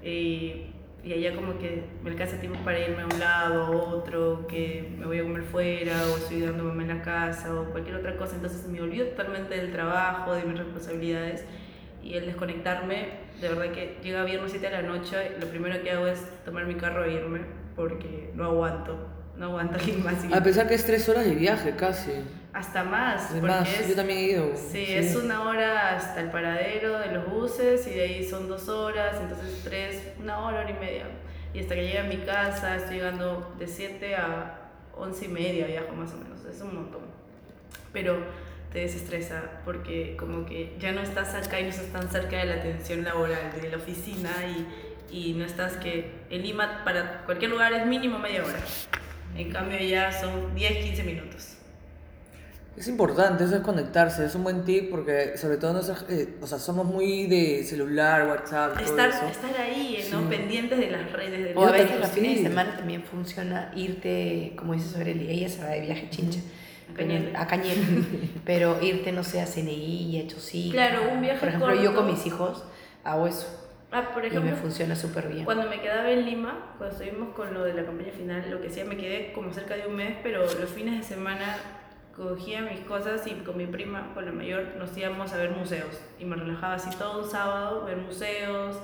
y, 0.02 0.66
y 1.02 1.12
allá 1.12 1.34
como 1.34 1.58
que 1.58 1.84
me 2.02 2.10
alcanza 2.10 2.38
tiempo 2.38 2.58
para 2.62 2.78
irme 2.78 3.02
a 3.02 3.06
un 3.06 3.18
lado, 3.18 3.62
a 3.62 3.70
otro, 3.70 4.46
que 4.46 4.94
me 4.98 5.06
voy 5.06 5.18
a 5.18 5.22
comer 5.22 5.42
fuera 5.42 6.06
o 6.06 6.18
estoy 6.18 6.42
dándome 6.42 6.82
en 6.82 6.88
la 6.88 7.02
casa 7.02 7.54
o 7.54 7.64
cualquier 7.70 7.96
otra 7.96 8.16
cosa, 8.16 8.36
entonces 8.36 8.66
me 8.68 8.80
olvido 8.82 9.06
totalmente 9.08 9.56
del 9.56 9.72
trabajo, 9.72 10.34
de 10.34 10.44
mis 10.44 10.58
responsabilidades 10.58 11.44
y 12.02 12.14
el 12.14 12.26
desconectarme, 12.26 13.08
de 13.40 13.48
verdad 13.48 13.72
que 13.72 13.98
llega 14.02 14.24
viernes 14.24 14.50
7 14.50 14.66
de 14.66 14.72
la 14.72 14.82
noche, 14.82 15.32
lo 15.40 15.46
primero 15.46 15.82
que 15.82 15.90
hago 15.90 16.06
es 16.06 16.22
tomar 16.44 16.66
mi 16.66 16.74
carro 16.74 17.04
e 17.04 17.12
irme 17.14 17.40
porque 17.74 18.30
no 18.34 18.44
aguanto, 18.44 19.13
no 19.36 19.46
aguanto 19.46 19.78
más. 20.04 20.24
y- 20.24 20.32
A 20.34 20.42
pesar 20.42 20.68
que 20.68 20.74
es 20.74 20.84
tres 20.84 21.08
horas 21.08 21.24
de 21.24 21.34
viaje 21.34 21.74
casi. 21.76 22.12
hasta 22.52 22.84
más, 22.84 23.22
porque 23.32 23.50
Además, 23.52 23.68
es, 23.80 23.88
yo 23.88 23.94
también 23.96 24.18
he 24.20 24.22
ido. 24.22 24.52
Sí, 24.56 24.84
es 24.88 25.16
una 25.16 25.42
hora 25.48 25.96
hasta 25.96 26.20
el 26.20 26.30
paradero 26.30 26.98
de 27.00 27.10
los 27.12 27.28
buses 27.28 27.86
y 27.88 27.90
de 27.90 28.02
ahí 28.02 28.28
son 28.28 28.48
dos 28.48 28.68
horas, 28.68 29.16
entonces 29.20 29.60
tres, 29.64 30.02
una 30.20 30.38
hora, 30.38 30.60
hora 30.60 30.70
y 30.70 30.74
media. 30.74 31.04
y 31.52 31.60
hasta 31.60 31.74
que 31.74 31.82
llegue 31.84 31.98
a 31.98 32.04
mi 32.04 32.18
casa 32.18 32.76
estoy 32.76 32.96
llegando 32.96 33.54
de 33.58 33.66
7 33.66 34.16
a 34.16 34.58
11 34.96 35.24
y 35.24 35.28
media 35.28 35.66
viajo 35.66 35.92
más 35.94 36.12
o 36.12 36.16
menos, 36.16 36.44
es 36.44 36.60
un 36.60 36.74
montón. 36.74 37.02
Pero 37.92 38.18
te 38.72 38.80
desestresa 38.80 39.42
porque 39.64 40.16
como 40.16 40.44
que 40.46 40.76
ya 40.80 40.90
no 40.92 41.00
estás 41.00 41.34
acá 41.34 41.58
y 41.60 41.64
no 41.64 41.68
estás 41.70 41.86
tan 41.86 42.08
cerca 42.10 42.38
de 42.38 42.46
la 42.46 42.54
atención 42.56 43.04
laboral, 43.04 43.52
de 43.60 43.68
la 43.70 43.76
oficina 43.76 44.30
y, 45.10 45.16
y 45.30 45.32
no 45.34 45.44
estás 45.44 45.76
que 45.76 46.10
en 46.30 46.42
Lima 46.42 46.82
para 46.84 47.22
cualquier 47.24 47.50
lugar 47.52 47.72
es 47.72 47.86
mínimo 47.86 48.18
media 48.18 48.44
hora. 48.44 48.58
En 49.36 49.50
cambio 49.52 49.78
ya 49.80 50.12
son 50.12 50.54
10, 50.54 50.84
15 50.84 51.02
minutos. 51.04 51.48
Es 52.76 52.88
importante 52.88 53.44
eso 53.44 53.54
es 53.54 53.62
conectarse, 53.62 54.24
es 54.26 54.34
un 54.34 54.42
buen 54.42 54.64
tip 54.64 54.90
porque 54.90 55.36
sobre 55.38 55.58
todo 55.58 55.74
nosotros, 55.74 56.06
eh, 56.10 56.34
o 56.40 56.46
sea, 56.46 56.58
somos 56.58 56.84
muy 56.84 57.26
de 57.28 57.62
celular, 57.62 58.26
WhatsApp, 58.28 58.74
todo 58.74 58.84
Estar, 58.84 59.10
eso. 59.10 59.26
estar 59.28 59.60
ahí, 59.60 60.04
¿no? 60.10 60.22
Sí. 60.22 60.26
Pendientes 60.28 60.78
de 60.80 60.90
las 60.90 61.12
redes 61.12 61.44
de 61.44 61.52
O 61.54 61.64
a 61.64 61.70
veces 61.70 62.00
los 62.00 62.10
fines 62.10 62.38
de 62.42 62.48
semana 62.48 62.76
también 62.76 63.04
funciona 63.04 63.70
irte, 63.76 64.54
como 64.56 64.74
dice 64.74 64.88
sobre 64.88 65.12
ella 65.12 65.48
se 65.48 65.62
va 65.62 65.68
de 65.70 65.82
viaje 65.82 66.08
chincha. 66.10 66.40
A 66.90 66.94
pero- 66.96 67.08
Cañete. 67.08 67.36
a 67.36 67.46
pero 68.44 68.82
irte, 68.82 69.12
no 69.12 69.22
sé, 69.22 69.40
a 69.40 69.46
CNI, 69.46 70.20
a 70.24 70.26
Chosica. 70.26 70.72
Claro, 70.72 71.12
un 71.12 71.20
viaje 71.20 71.38
Por 71.38 71.48
ejemplo, 71.50 71.74
yo 71.76 71.94
con 71.94 72.06
corto. 72.06 72.12
mis 72.12 72.26
hijos 72.26 72.64
hago 73.04 73.28
eso 73.28 73.63
Ah, 73.94 74.10
por 74.12 74.26
y 74.26 74.30
me 74.30 74.36
ejemplo, 74.38 74.56
funciona 74.56 74.96
súper 74.96 75.28
bien. 75.28 75.44
Cuando 75.44 75.68
me 75.68 75.80
quedaba 75.80 76.10
en 76.10 76.24
Lima, 76.24 76.74
cuando 76.78 76.96
estuvimos 76.96 77.32
con 77.32 77.54
lo 77.54 77.62
de 77.62 77.74
la 77.74 77.84
campaña 77.84 78.10
final, 78.10 78.50
lo 78.50 78.60
que 78.60 78.66
hacía, 78.66 78.84
me 78.84 78.96
quedé 78.96 79.32
como 79.32 79.52
cerca 79.52 79.76
de 79.76 79.86
un 79.86 79.94
mes, 79.94 80.16
pero 80.20 80.40
los 80.40 80.70
fines 80.70 80.98
de 80.98 81.14
semana 81.14 81.56
cogía 82.16 82.62
mis 82.62 82.80
cosas 82.80 83.24
y 83.28 83.30
con 83.44 83.56
mi 83.56 83.66
prima, 83.66 84.12
con 84.12 84.24
la 84.24 84.32
mayor, 84.32 84.74
nos 84.78 84.96
íbamos 84.96 85.32
a 85.32 85.36
ver 85.36 85.50
museos. 85.50 86.00
Y 86.18 86.24
me 86.24 86.34
relajaba 86.34 86.74
así 86.74 86.90
todo 86.96 87.22
un 87.22 87.30
sábado, 87.30 87.84
ver 87.84 87.98
museos 87.98 88.78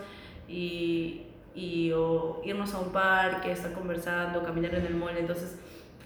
y, 0.47 1.23
y 1.57 1.91
o 1.91 2.41
irnos 2.45 2.73
a 2.75 2.79
un 2.79 2.93
parque, 2.93 3.51
estar 3.51 3.73
conversando, 3.73 4.45
caminar 4.45 4.77
en 4.77 4.87
el 4.87 4.95
mall. 4.95 5.17
Entonces, 5.17 5.59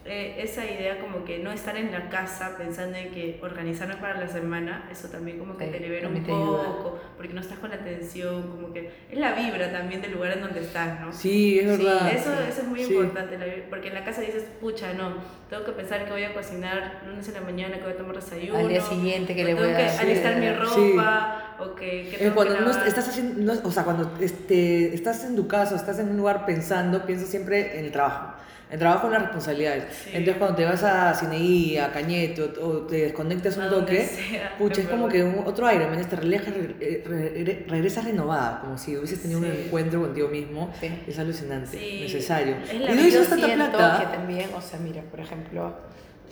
eh, 0.07 0.37
esa 0.39 0.65
idea 0.67 0.99
como 1.01 1.25
que 1.25 1.39
no 1.39 1.51
estar 1.51 1.77
en 1.79 1.91
la 1.91 2.11
casa 2.11 2.57
pensando 2.59 2.99
en 2.99 3.11
que 3.11 3.39
organizarme 3.43 3.95
para 3.97 4.21
la 4.21 4.29
semana, 4.29 4.87
eso 4.93 5.09
también 5.09 5.39
como 5.39 5.57
que 5.57 5.65
Sí, 5.67 5.71
te 5.73 5.81
libera 5.81 6.09
un 6.09 6.23
poco, 6.23 7.01
porque 7.17 7.33
no 7.33 7.41
estás 7.41 7.59
con 7.59 7.71
la 7.71 7.77
atención, 7.77 8.43
como 8.51 8.73
que 8.73 8.91
es 9.11 9.19
la 9.19 9.33
vibra 9.33 9.73
también 9.73 10.03
del 10.03 10.13
lugar 10.13 10.33
en 10.33 10.43
donde 10.43 10.61
estás, 10.61 11.01
¿no? 11.01 11.11
Sí, 11.13 11.59
es 11.59 11.77
Sí, 11.77 11.85
verdad. 11.85 12.13
Eso, 12.13 12.33
eso 12.49 12.61
es 12.61 12.67
muy 12.67 12.85
Sí. 12.85 12.93
importante, 12.95 13.65
porque 13.71 13.89
en 13.89 13.95
la 13.95 14.05
casa 14.05 14.21
dices, 14.21 14.45
pucha, 14.61 14.93
no, 14.93 15.15
tengo 15.49 15.65
que 15.65 15.73
pensar 15.73 16.05
que 16.05 16.11
voy 16.13 16.25
a 16.25 16.35
cocinar 16.35 17.03
lunes 17.07 17.27
en 17.29 17.35
la 17.35 17.41
mañana, 17.41 17.77
que 17.77 17.83
voy 17.85 17.93
a 17.93 17.97
tomar 17.97 18.15
desayuno. 18.17 18.59
Al 18.59 18.69
día 18.69 18.81
siguiente, 18.83 19.35
¿qué 19.35 19.43
o 19.43 19.47
le 19.47 19.55
voy 19.55 19.63
tengo 19.65 19.75
a 19.75 19.79
que 19.79 19.85
hacer? 19.87 20.07
alistar 20.07 20.37
mi 20.37 20.51
ropa, 20.53 21.44
o 21.61 21.75
que, 21.75 22.09
que 22.11 22.17
Eh, 22.17 22.19
tengo 22.19 22.35
cuando 22.35 22.55
que 22.57 22.61
no 22.63 22.71
estás 22.71 23.09
haciendo, 23.09 23.55
no- 23.55 23.61
o 23.69 23.71
sea, 23.71 23.85
cuando 23.85 24.13
este, 24.21 24.95
estás 24.95 25.25
en 25.25 25.37
tu 25.37 25.47
casa, 25.47 25.77
estás 25.77 25.99
en 25.99 26.09
un 26.11 26.17
lugar 26.17 26.45
pensando, 26.47 27.05
piensas 27.07 27.29
siempre 27.29 27.79
en 27.79 27.87
el 27.87 27.93
trabajo. 27.93 28.35
El 28.71 28.79
trabajo 28.81 29.07
en 29.07 29.13
las 29.13 29.23
responsabilidades. 29.23 29.85
Sí. 30.03 30.11
Entonces, 30.15 30.37
cuando 30.39 30.57
te 30.57 30.65
vas 30.65 30.83
a 30.83 31.15
Cineí, 31.15 31.77
a 31.79 31.93
Cañete, 31.93 32.43
o, 32.43 32.67
o 32.67 32.73
te 32.87 32.97
desconectas 33.03 33.57
un 33.57 33.69
toque, 33.69 34.05
sea, 34.05 34.57
pucha, 34.59 34.81
es 34.81 34.89
como 34.89 35.07
que 35.09 35.23
un- 35.23 35.45
otro 35.47 35.67
aire, 35.67 35.87
¿me 35.87 36.03
Te 36.03 36.17
relajas, 36.17 36.53
re- 36.55 36.75
eh, 36.81 37.05
re- 37.07 37.45
re- 37.45 37.67
regresas 37.69 38.05
renovada, 38.05 38.61
como 38.63 38.77
si 38.77 38.97
hubieses 38.97 39.21
tenido 39.23 39.39
un 39.41 39.45
Sí. 39.47 39.63
encuentro 39.67 40.01
contigo 40.01 40.29
mismo. 40.29 40.73
Sí. 40.81 40.91
Es 41.07 41.19
alucinante, 41.19 41.79
Sí. 41.79 42.01
necesario. 42.03 42.57
Es 42.65 42.75
y 42.75 42.79
la 42.81 42.89
no 42.89 42.95
vida, 42.97 43.09
hizo 43.21 43.37
tanta 43.37 43.55
plata. 43.55 43.99
que 44.11 44.17
también, 44.17 44.51
o 44.57 44.61
sea, 44.61 44.81
mira, 44.81 45.03
por 45.03 45.21
ejemplo, 45.21 45.75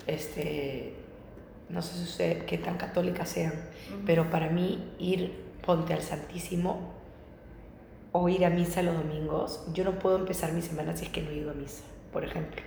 este, 0.07 0.95
no 1.73 1.81
sé 1.81 1.97
si 1.97 2.05
usted, 2.05 2.45
qué 2.45 2.59
tan 2.59 2.77
católicas 2.77 3.29
sean, 3.29 3.55
pero 4.05 4.31
para 4.31 4.51
mí 4.51 4.93
ir, 4.99 5.33
ponte 5.65 5.95
al 5.95 6.03
Santísimo 6.03 6.93
o 8.13 8.29
ir 8.29 8.45
a 8.45 8.51
misa 8.51 8.83
los 8.83 8.95
domingos, 8.95 9.65
yo 9.73 9.83
no 9.85 9.99
puedo 9.99 10.19
empezar 10.19 10.53
mi 10.53 10.61
semana 10.61 10.95
si 10.97 11.07
es 11.07 11.11
que 11.11 11.23
no 11.23 11.31
he 11.31 11.37
ido 11.37 11.51
a 11.51 11.55
misa, 11.55 11.83
por 12.13 12.25
ejemplo. 12.25 12.61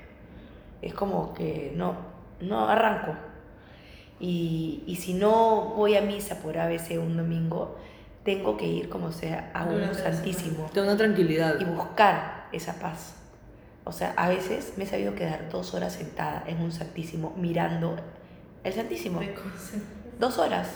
Es 0.81 0.93
como 0.95 1.35
que 1.35 1.71
no, 1.75 1.95
no 2.41 2.67
arranco. 2.67 3.15
Y, 4.19 4.83
y 4.87 4.95
si 4.95 5.13
no 5.13 5.73
voy 5.75 5.95
a 5.95 6.01
misa 6.01 6.41
por 6.41 6.57
ABC 6.57 6.97
un 6.99 7.15
domingo, 7.15 7.75
tengo 8.23 8.57
que 8.57 8.65
ir 8.65 8.89
como 8.89 9.11
sea 9.11 9.51
a 9.53 9.65
un 9.65 9.93
Santísimo 9.93 10.67
da 10.73 10.81
una 10.81 10.97
tranquilidad. 10.97 11.59
y 11.59 11.63
buscar 11.63 12.47
esa 12.51 12.79
paz. 12.79 13.15
O 13.83 13.91
sea, 13.91 14.13
a 14.17 14.29
veces 14.29 14.73
me 14.77 14.85
he 14.85 14.87
sabido 14.87 15.13
quedar 15.13 15.47
dos 15.51 15.75
horas 15.75 15.93
sentada 15.93 16.43
en 16.47 16.59
un 16.59 16.71
Santísimo 16.71 17.35
mirando 17.37 17.97
el 18.65 18.73
Santísimo. 18.73 19.21
Dos 20.19 20.37
horas. 20.37 20.67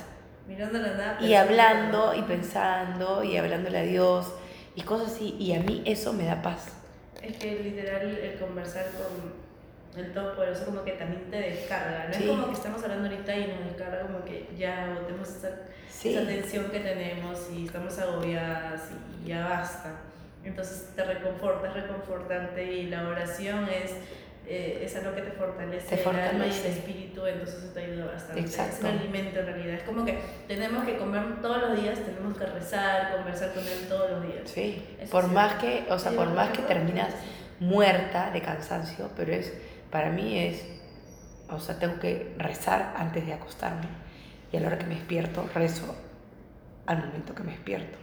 Mirando 0.47 0.79
la 0.79 0.93
nada. 0.93 1.17
Y 1.21 1.33
hablando 1.35 2.13
y 2.15 2.21
pensando 2.23 3.23
y 3.23 3.37
hablándole 3.37 3.77
a 3.79 3.83
Dios 3.83 4.33
y 4.75 4.81
cosas 4.81 5.13
así. 5.13 5.35
Y 5.39 5.53
a 5.53 5.59
mí 5.59 5.81
eso 5.85 6.13
me 6.13 6.25
da 6.25 6.41
paz. 6.41 6.67
Es 7.21 7.37
que 7.37 7.59
literal 7.59 8.07
el 8.07 8.39
conversar 8.39 8.85
con 8.91 9.49
el 10.01 10.13
Todopoderoso 10.13 10.65
como 10.65 10.83
que 10.83 10.93
también 10.93 11.29
te 11.29 11.37
descarga. 11.37 12.07
No 12.07 12.13
Sí. 12.13 12.23
es 12.23 12.29
como 12.29 12.47
que 12.47 12.53
estamos 12.53 12.83
hablando 12.83 13.09
ahorita 13.09 13.35
y 13.35 13.47
nos 13.47 13.65
descarga 13.65 14.01
como 14.01 14.23
que 14.23 14.47
ya 14.57 14.95
botemos 14.99 15.27
esa, 15.29 15.49
Sí. 15.89 16.15
esa 16.15 16.25
tensión 16.25 16.65
que 16.71 16.79
tenemos 16.79 17.49
y 17.53 17.65
estamos 17.65 17.97
agobiadas 17.99 18.83
y 19.23 19.27
ya 19.27 19.47
basta. 19.47 19.91
Entonces 20.43 20.89
te 20.95 21.03
reconforta, 21.03 21.67
es 21.67 21.73
reconfortante 21.73 22.63
y 22.73 22.87
la 22.89 23.07
oración 23.09 23.67
es, 23.67 23.91
eh, 24.49 24.81
es 24.83 24.95
algo 24.95 25.13
que 25.15 25.21
te 25.21 25.31
fortalece, 25.31 25.95
Te 25.95 26.01
el 26.01 26.07
alma 26.07 26.19
y 26.45 26.49
el 26.49 26.53
fortalece. 26.53 26.69
espíritu, 26.69 27.25
entonces 27.25 27.55
eso 27.63 27.73
te 27.73 27.79
ayuda 27.85 28.05
bastante. 28.07 28.41
Exacto. 28.41 28.87
Es 28.87 28.93
un 28.93 28.99
alimento 28.99 29.39
en 29.39 29.45
realidad. 29.45 29.73
Es 29.75 29.83
como 29.83 30.03
que 30.05 30.17
tenemos 30.47 30.83
que 30.85 30.97
comer 30.97 31.41
todos 31.41 31.57
los 31.69 31.81
días, 31.81 31.99
tenemos 31.99 32.37
que 32.37 32.45
rezar, 32.45 33.15
conversar 33.15 33.53
con 33.53 33.63
Él 33.63 33.85
todos 33.87 34.11
los 34.11 34.23
días. 34.23 34.41
Sí. 34.49 34.83
Eso 34.99 35.11
Por 35.11 35.25
sí. 35.25 35.29
más 35.31 35.53
que, 35.55 35.85
o 35.89 35.99
sea, 35.99 36.11
Sí, 36.11 36.17
por 36.17 36.29
más 36.33 36.49
que 36.49 36.63
terminas 36.63 37.13
muerta 37.59 38.31
de 38.31 38.41
cansancio, 38.41 39.09
pero 39.15 39.33
es, 39.33 39.53
para 39.91 40.09
mí 40.09 40.39
es, 40.39 40.65
o 41.49 41.59
sea, 41.59 41.77
tengo 41.77 41.99
que 41.99 42.33
rezar 42.37 42.93
antes 42.97 43.25
de 43.25 43.33
acostarme. 43.33 43.87
Y 44.51 44.57
a 44.57 44.61
la 44.61 44.67
hora 44.67 44.77
que 44.79 44.85
me 44.85 44.95
despierto, 44.95 45.47
rezo 45.53 45.95
al 46.87 46.97
momento 47.05 47.35
que 47.35 47.43
me 47.43 47.51
despierto. 47.51 47.97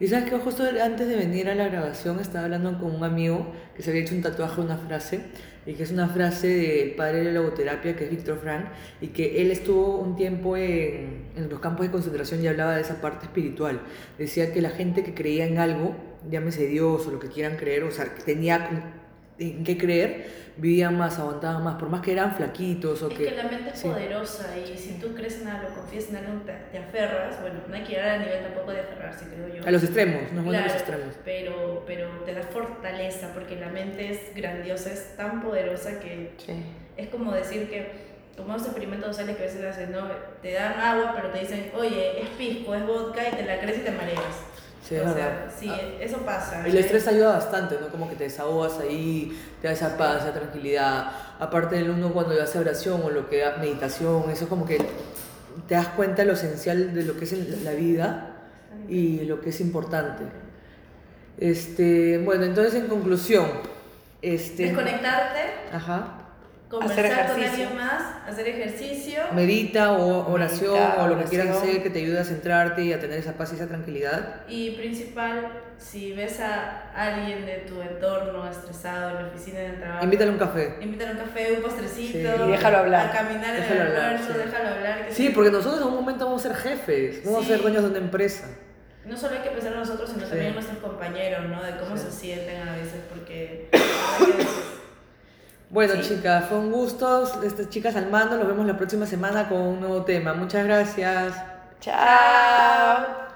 Y 0.00 0.06
sabes 0.06 0.30
que 0.30 0.38
justo 0.38 0.62
antes 0.82 1.08
de 1.08 1.16
venir 1.16 1.48
a 1.48 1.56
la 1.56 1.68
grabación 1.68 2.20
estaba 2.20 2.44
hablando 2.44 2.78
con 2.78 2.94
un 2.94 3.02
amigo 3.02 3.52
que 3.74 3.82
se 3.82 3.90
había 3.90 4.02
hecho 4.02 4.14
un 4.14 4.22
tatuaje 4.22 4.60
una 4.60 4.76
frase 4.76 5.22
y 5.66 5.74
que 5.74 5.82
es 5.82 5.90
una 5.90 6.08
frase 6.08 6.46
del 6.46 6.90
padre 6.92 7.18
de 7.18 7.24
la 7.24 7.32
logoterapia 7.32 7.96
que 7.96 8.04
es 8.04 8.10
Víctor 8.10 8.38
Frank 8.38 8.66
y 9.00 9.08
que 9.08 9.42
él 9.42 9.50
estuvo 9.50 9.98
un 9.98 10.14
tiempo 10.14 10.56
en, 10.56 11.26
en 11.36 11.48
los 11.48 11.58
campos 11.58 11.86
de 11.86 11.90
concentración 11.90 12.42
y 12.42 12.46
hablaba 12.46 12.76
de 12.76 12.82
esa 12.82 13.00
parte 13.00 13.26
espiritual. 13.26 13.80
Decía 14.18 14.52
que 14.52 14.62
la 14.62 14.70
gente 14.70 15.02
que 15.02 15.14
creía 15.14 15.46
en 15.46 15.58
algo, 15.58 15.96
llámese 16.30 16.66
Dios 16.68 17.06
o 17.06 17.10
lo 17.10 17.18
que 17.18 17.28
quieran 17.28 17.56
creer, 17.56 17.82
o 17.82 17.90
sea, 17.90 18.04
que 18.14 18.22
tenía 18.22 18.97
en 19.38 19.64
qué 19.64 19.78
creer, 19.78 20.26
vivían 20.56 20.98
más, 20.98 21.18
aguantaban 21.18 21.62
más, 21.62 21.76
por 21.76 21.88
más 21.88 22.00
que 22.00 22.10
eran 22.12 22.34
flaquitos 22.34 23.00
o 23.02 23.08
Es 23.08 23.16
que... 23.18 23.24
que 23.26 23.36
la 23.36 23.44
mente 23.44 23.70
es 23.72 23.78
sí. 23.78 23.88
poderosa 23.88 24.48
y 24.58 24.76
si 24.76 24.98
tú 24.98 25.14
crees 25.14 25.40
en 25.40 25.48
algo, 25.48 25.68
confías 25.74 26.08
en 26.08 26.16
algo, 26.16 26.40
te, 26.44 26.52
te 26.72 26.78
aferras. 26.78 27.40
Bueno, 27.40 27.60
no 27.68 27.74
hay 27.74 27.82
que 27.84 27.92
llegar 27.92 28.08
al 28.08 28.20
nivel 28.22 28.42
tampoco 28.42 28.72
de 28.72 28.80
aferrarse, 28.80 29.26
creo 29.32 29.54
yo. 29.54 29.66
A 29.66 29.70
los 29.70 29.82
extremos, 29.84 30.32
no 30.32 30.40
es 30.40 30.44
bueno 30.44 30.58
a 30.58 30.62
los 30.64 30.72
Claro, 30.72 30.78
extremos. 31.02 31.14
Pero, 31.24 31.84
pero 31.86 32.08
te 32.26 32.34
da 32.34 32.42
fortaleza 32.42 33.30
porque 33.34 33.54
la 33.56 33.68
mente 33.68 34.10
es 34.10 34.34
grandiosa, 34.34 34.92
es 34.92 35.16
tan 35.16 35.40
poderosa 35.42 36.00
que 36.00 36.32
Sí. 36.38 36.52
es 36.96 37.08
como 37.08 37.32
decir 37.32 37.68
que, 37.70 38.08
como 38.36 38.52
los 38.54 38.62
experimentos 38.64 39.08
sociales 39.10 39.36
que 39.36 39.42
a 39.42 39.46
veces 39.46 39.64
hacen, 39.64 39.92
¿no? 39.92 40.08
Te 40.42 40.52
dan 40.54 40.72
agua, 40.80 41.12
pero 41.16 41.30
te 41.30 41.38
dicen, 41.40 41.70
oye, 41.74 42.22
es 42.22 42.28
pisco, 42.30 42.74
es 42.74 42.84
vodka, 42.86 43.22
y 43.28 43.36
te 43.36 43.44
la 43.44 43.60
crees 43.60 43.78
y 43.78 43.80
te 43.82 43.90
mareas. 43.92 44.22
Sí, 44.86 44.94
es 44.94 45.02
o 45.02 45.04
verdad. 45.04 45.14
sea, 45.16 45.50
sí, 45.58 45.68
Ah. 45.70 45.80
eso 46.00 46.18
pasa. 46.18 46.66
El 46.66 46.76
estrés 46.76 47.06
ayuda 47.08 47.32
bastante, 47.32 47.76
¿no? 47.80 47.88
Como 47.88 48.08
que 48.08 48.16
te 48.16 48.24
desahogas 48.24 48.78
ahí, 48.80 49.38
te 49.60 49.68
da 49.68 49.74
esa 49.74 49.96
paz, 49.98 50.22
esa 50.22 50.32
tranquilidad. 50.32 51.10
Aparte 51.38 51.76
del 51.76 51.90
uno 51.90 52.12
cuando 52.12 52.40
hace 52.42 52.58
oración 52.58 53.02
o 53.04 53.10
lo 53.10 53.28
que 53.28 53.38
da 53.40 53.56
meditación, 53.58 54.30
eso 54.30 54.48
como 54.48 54.64
que 54.64 54.78
te 55.66 55.74
das 55.74 55.88
cuenta 55.88 56.22
de 56.22 56.26
lo 56.28 56.34
esencial 56.34 56.94
de 56.94 57.02
lo 57.04 57.16
que 57.18 57.24
es 57.24 57.62
la 57.64 57.72
vida 57.72 58.36
y 58.88 59.20
lo 59.24 59.40
que 59.40 59.50
es 59.50 59.60
importante. 59.60 60.24
Este, 61.38 62.18
bueno, 62.18 62.44
entonces 62.44 62.74
en 62.74 62.86
conclusión, 62.88 63.46
este, 64.22 64.64
Desconectarte, 64.64 65.40
ajá, 65.72 66.27
conversar 66.68 66.96
con 67.28 67.40
ejercicio. 67.40 67.50
alguien 67.68 67.76
más, 67.76 68.02
hacer 68.28 68.48
ejercicio. 68.48 69.22
medita 69.32 69.92
o 69.92 70.30
oración 70.32 70.74
Medita, 70.74 71.02
o 71.02 71.08
lo 71.08 71.18
que 71.18 71.24
quieras 71.24 71.56
hacer 71.56 71.82
que 71.82 71.90
te 71.90 72.00
ayude 72.00 72.18
a 72.20 72.24
centrarte 72.24 72.82
y 72.84 72.92
a 72.92 73.00
tener 73.00 73.18
esa 73.18 73.32
paz 73.32 73.52
y 73.52 73.56
esa 73.56 73.66
tranquilidad. 73.66 74.42
Y 74.48 74.72
principal, 74.72 75.48
si 75.78 76.12
ves 76.12 76.40
a 76.40 76.90
alguien 76.94 77.46
de 77.46 77.58
tu 77.68 77.80
entorno 77.80 78.48
estresado 78.50 79.10
en 79.10 79.24
la 79.24 79.28
oficina 79.30 79.60
en 79.60 79.70
el 79.72 79.80
trabajo, 79.80 80.04
Invítale 80.04 80.30
un 80.30 80.38
café. 80.38 80.74
invítale 80.80 81.12
un 81.12 81.18
café, 81.18 81.52
un 81.56 81.62
postrecito, 81.62 82.18
Sí. 82.36 82.42
Y 82.46 82.50
déjalo 82.50 82.78
hablar. 82.78 83.06
a 83.06 83.12
caminar 83.12 83.54
en 83.54 83.62
Déjalo 83.62 83.82
el 83.82 83.96
almuerzo, 83.96 84.32
sí. 84.32 84.38
déjalo 84.38 84.68
hablar. 84.68 85.06
que 85.08 85.14
Sí, 85.14 85.28
porque 85.30 85.50
nosotros 85.50 85.80
en 85.80 85.86
un 85.88 85.94
momento 85.94 86.24
vamos 86.26 86.44
a 86.44 86.48
ser 86.48 86.56
jefes, 86.58 87.24
vamos 87.24 87.44
a 87.44 87.48
ser 87.48 87.62
dueños 87.62 87.82
de 87.84 87.88
una 87.90 87.98
empresa. 87.98 88.46
No 89.06 89.16
solo 89.16 89.36
hay 89.36 89.42
que 89.42 89.50
pensar 89.50 89.72
en 89.72 89.78
nosotros, 89.78 90.10
sino 90.10 90.22
también 90.26 90.48
en 90.48 90.54
nuestros 90.54 90.78
compañeros, 90.80 91.48
¿no? 91.48 91.62
De 91.62 91.78
cómo 91.78 91.96
se 91.96 92.10
sienten 92.10 92.68
a 92.68 92.72
veces, 92.76 93.00
porque 93.08 93.70
la 93.72 93.78
verdad 93.78 93.86
que 94.18 94.32
a 94.32 94.36
veces 94.36 94.48
Bueno, 95.70 95.94
Sí. 96.02 96.14
chicas, 96.16 96.46
fue 96.48 96.58
un 96.58 96.72
gusto. 96.72 97.42
Estas 97.42 97.68
chicas 97.68 97.94
al 97.96 98.10
mando. 98.10 98.36
Nos 98.38 98.46
vemos 98.46 98.66
la 98.66 98.76
próxima 98.76 99.06
semana 99.06 99.48
con 99.48 99.58
un 99.60 99.80
nuevo 99.80 100.04
tema. 100.04 100.34
Muchas 100.34 100.64
gracias. 100.64 101.34
Chao. 101.80 103.27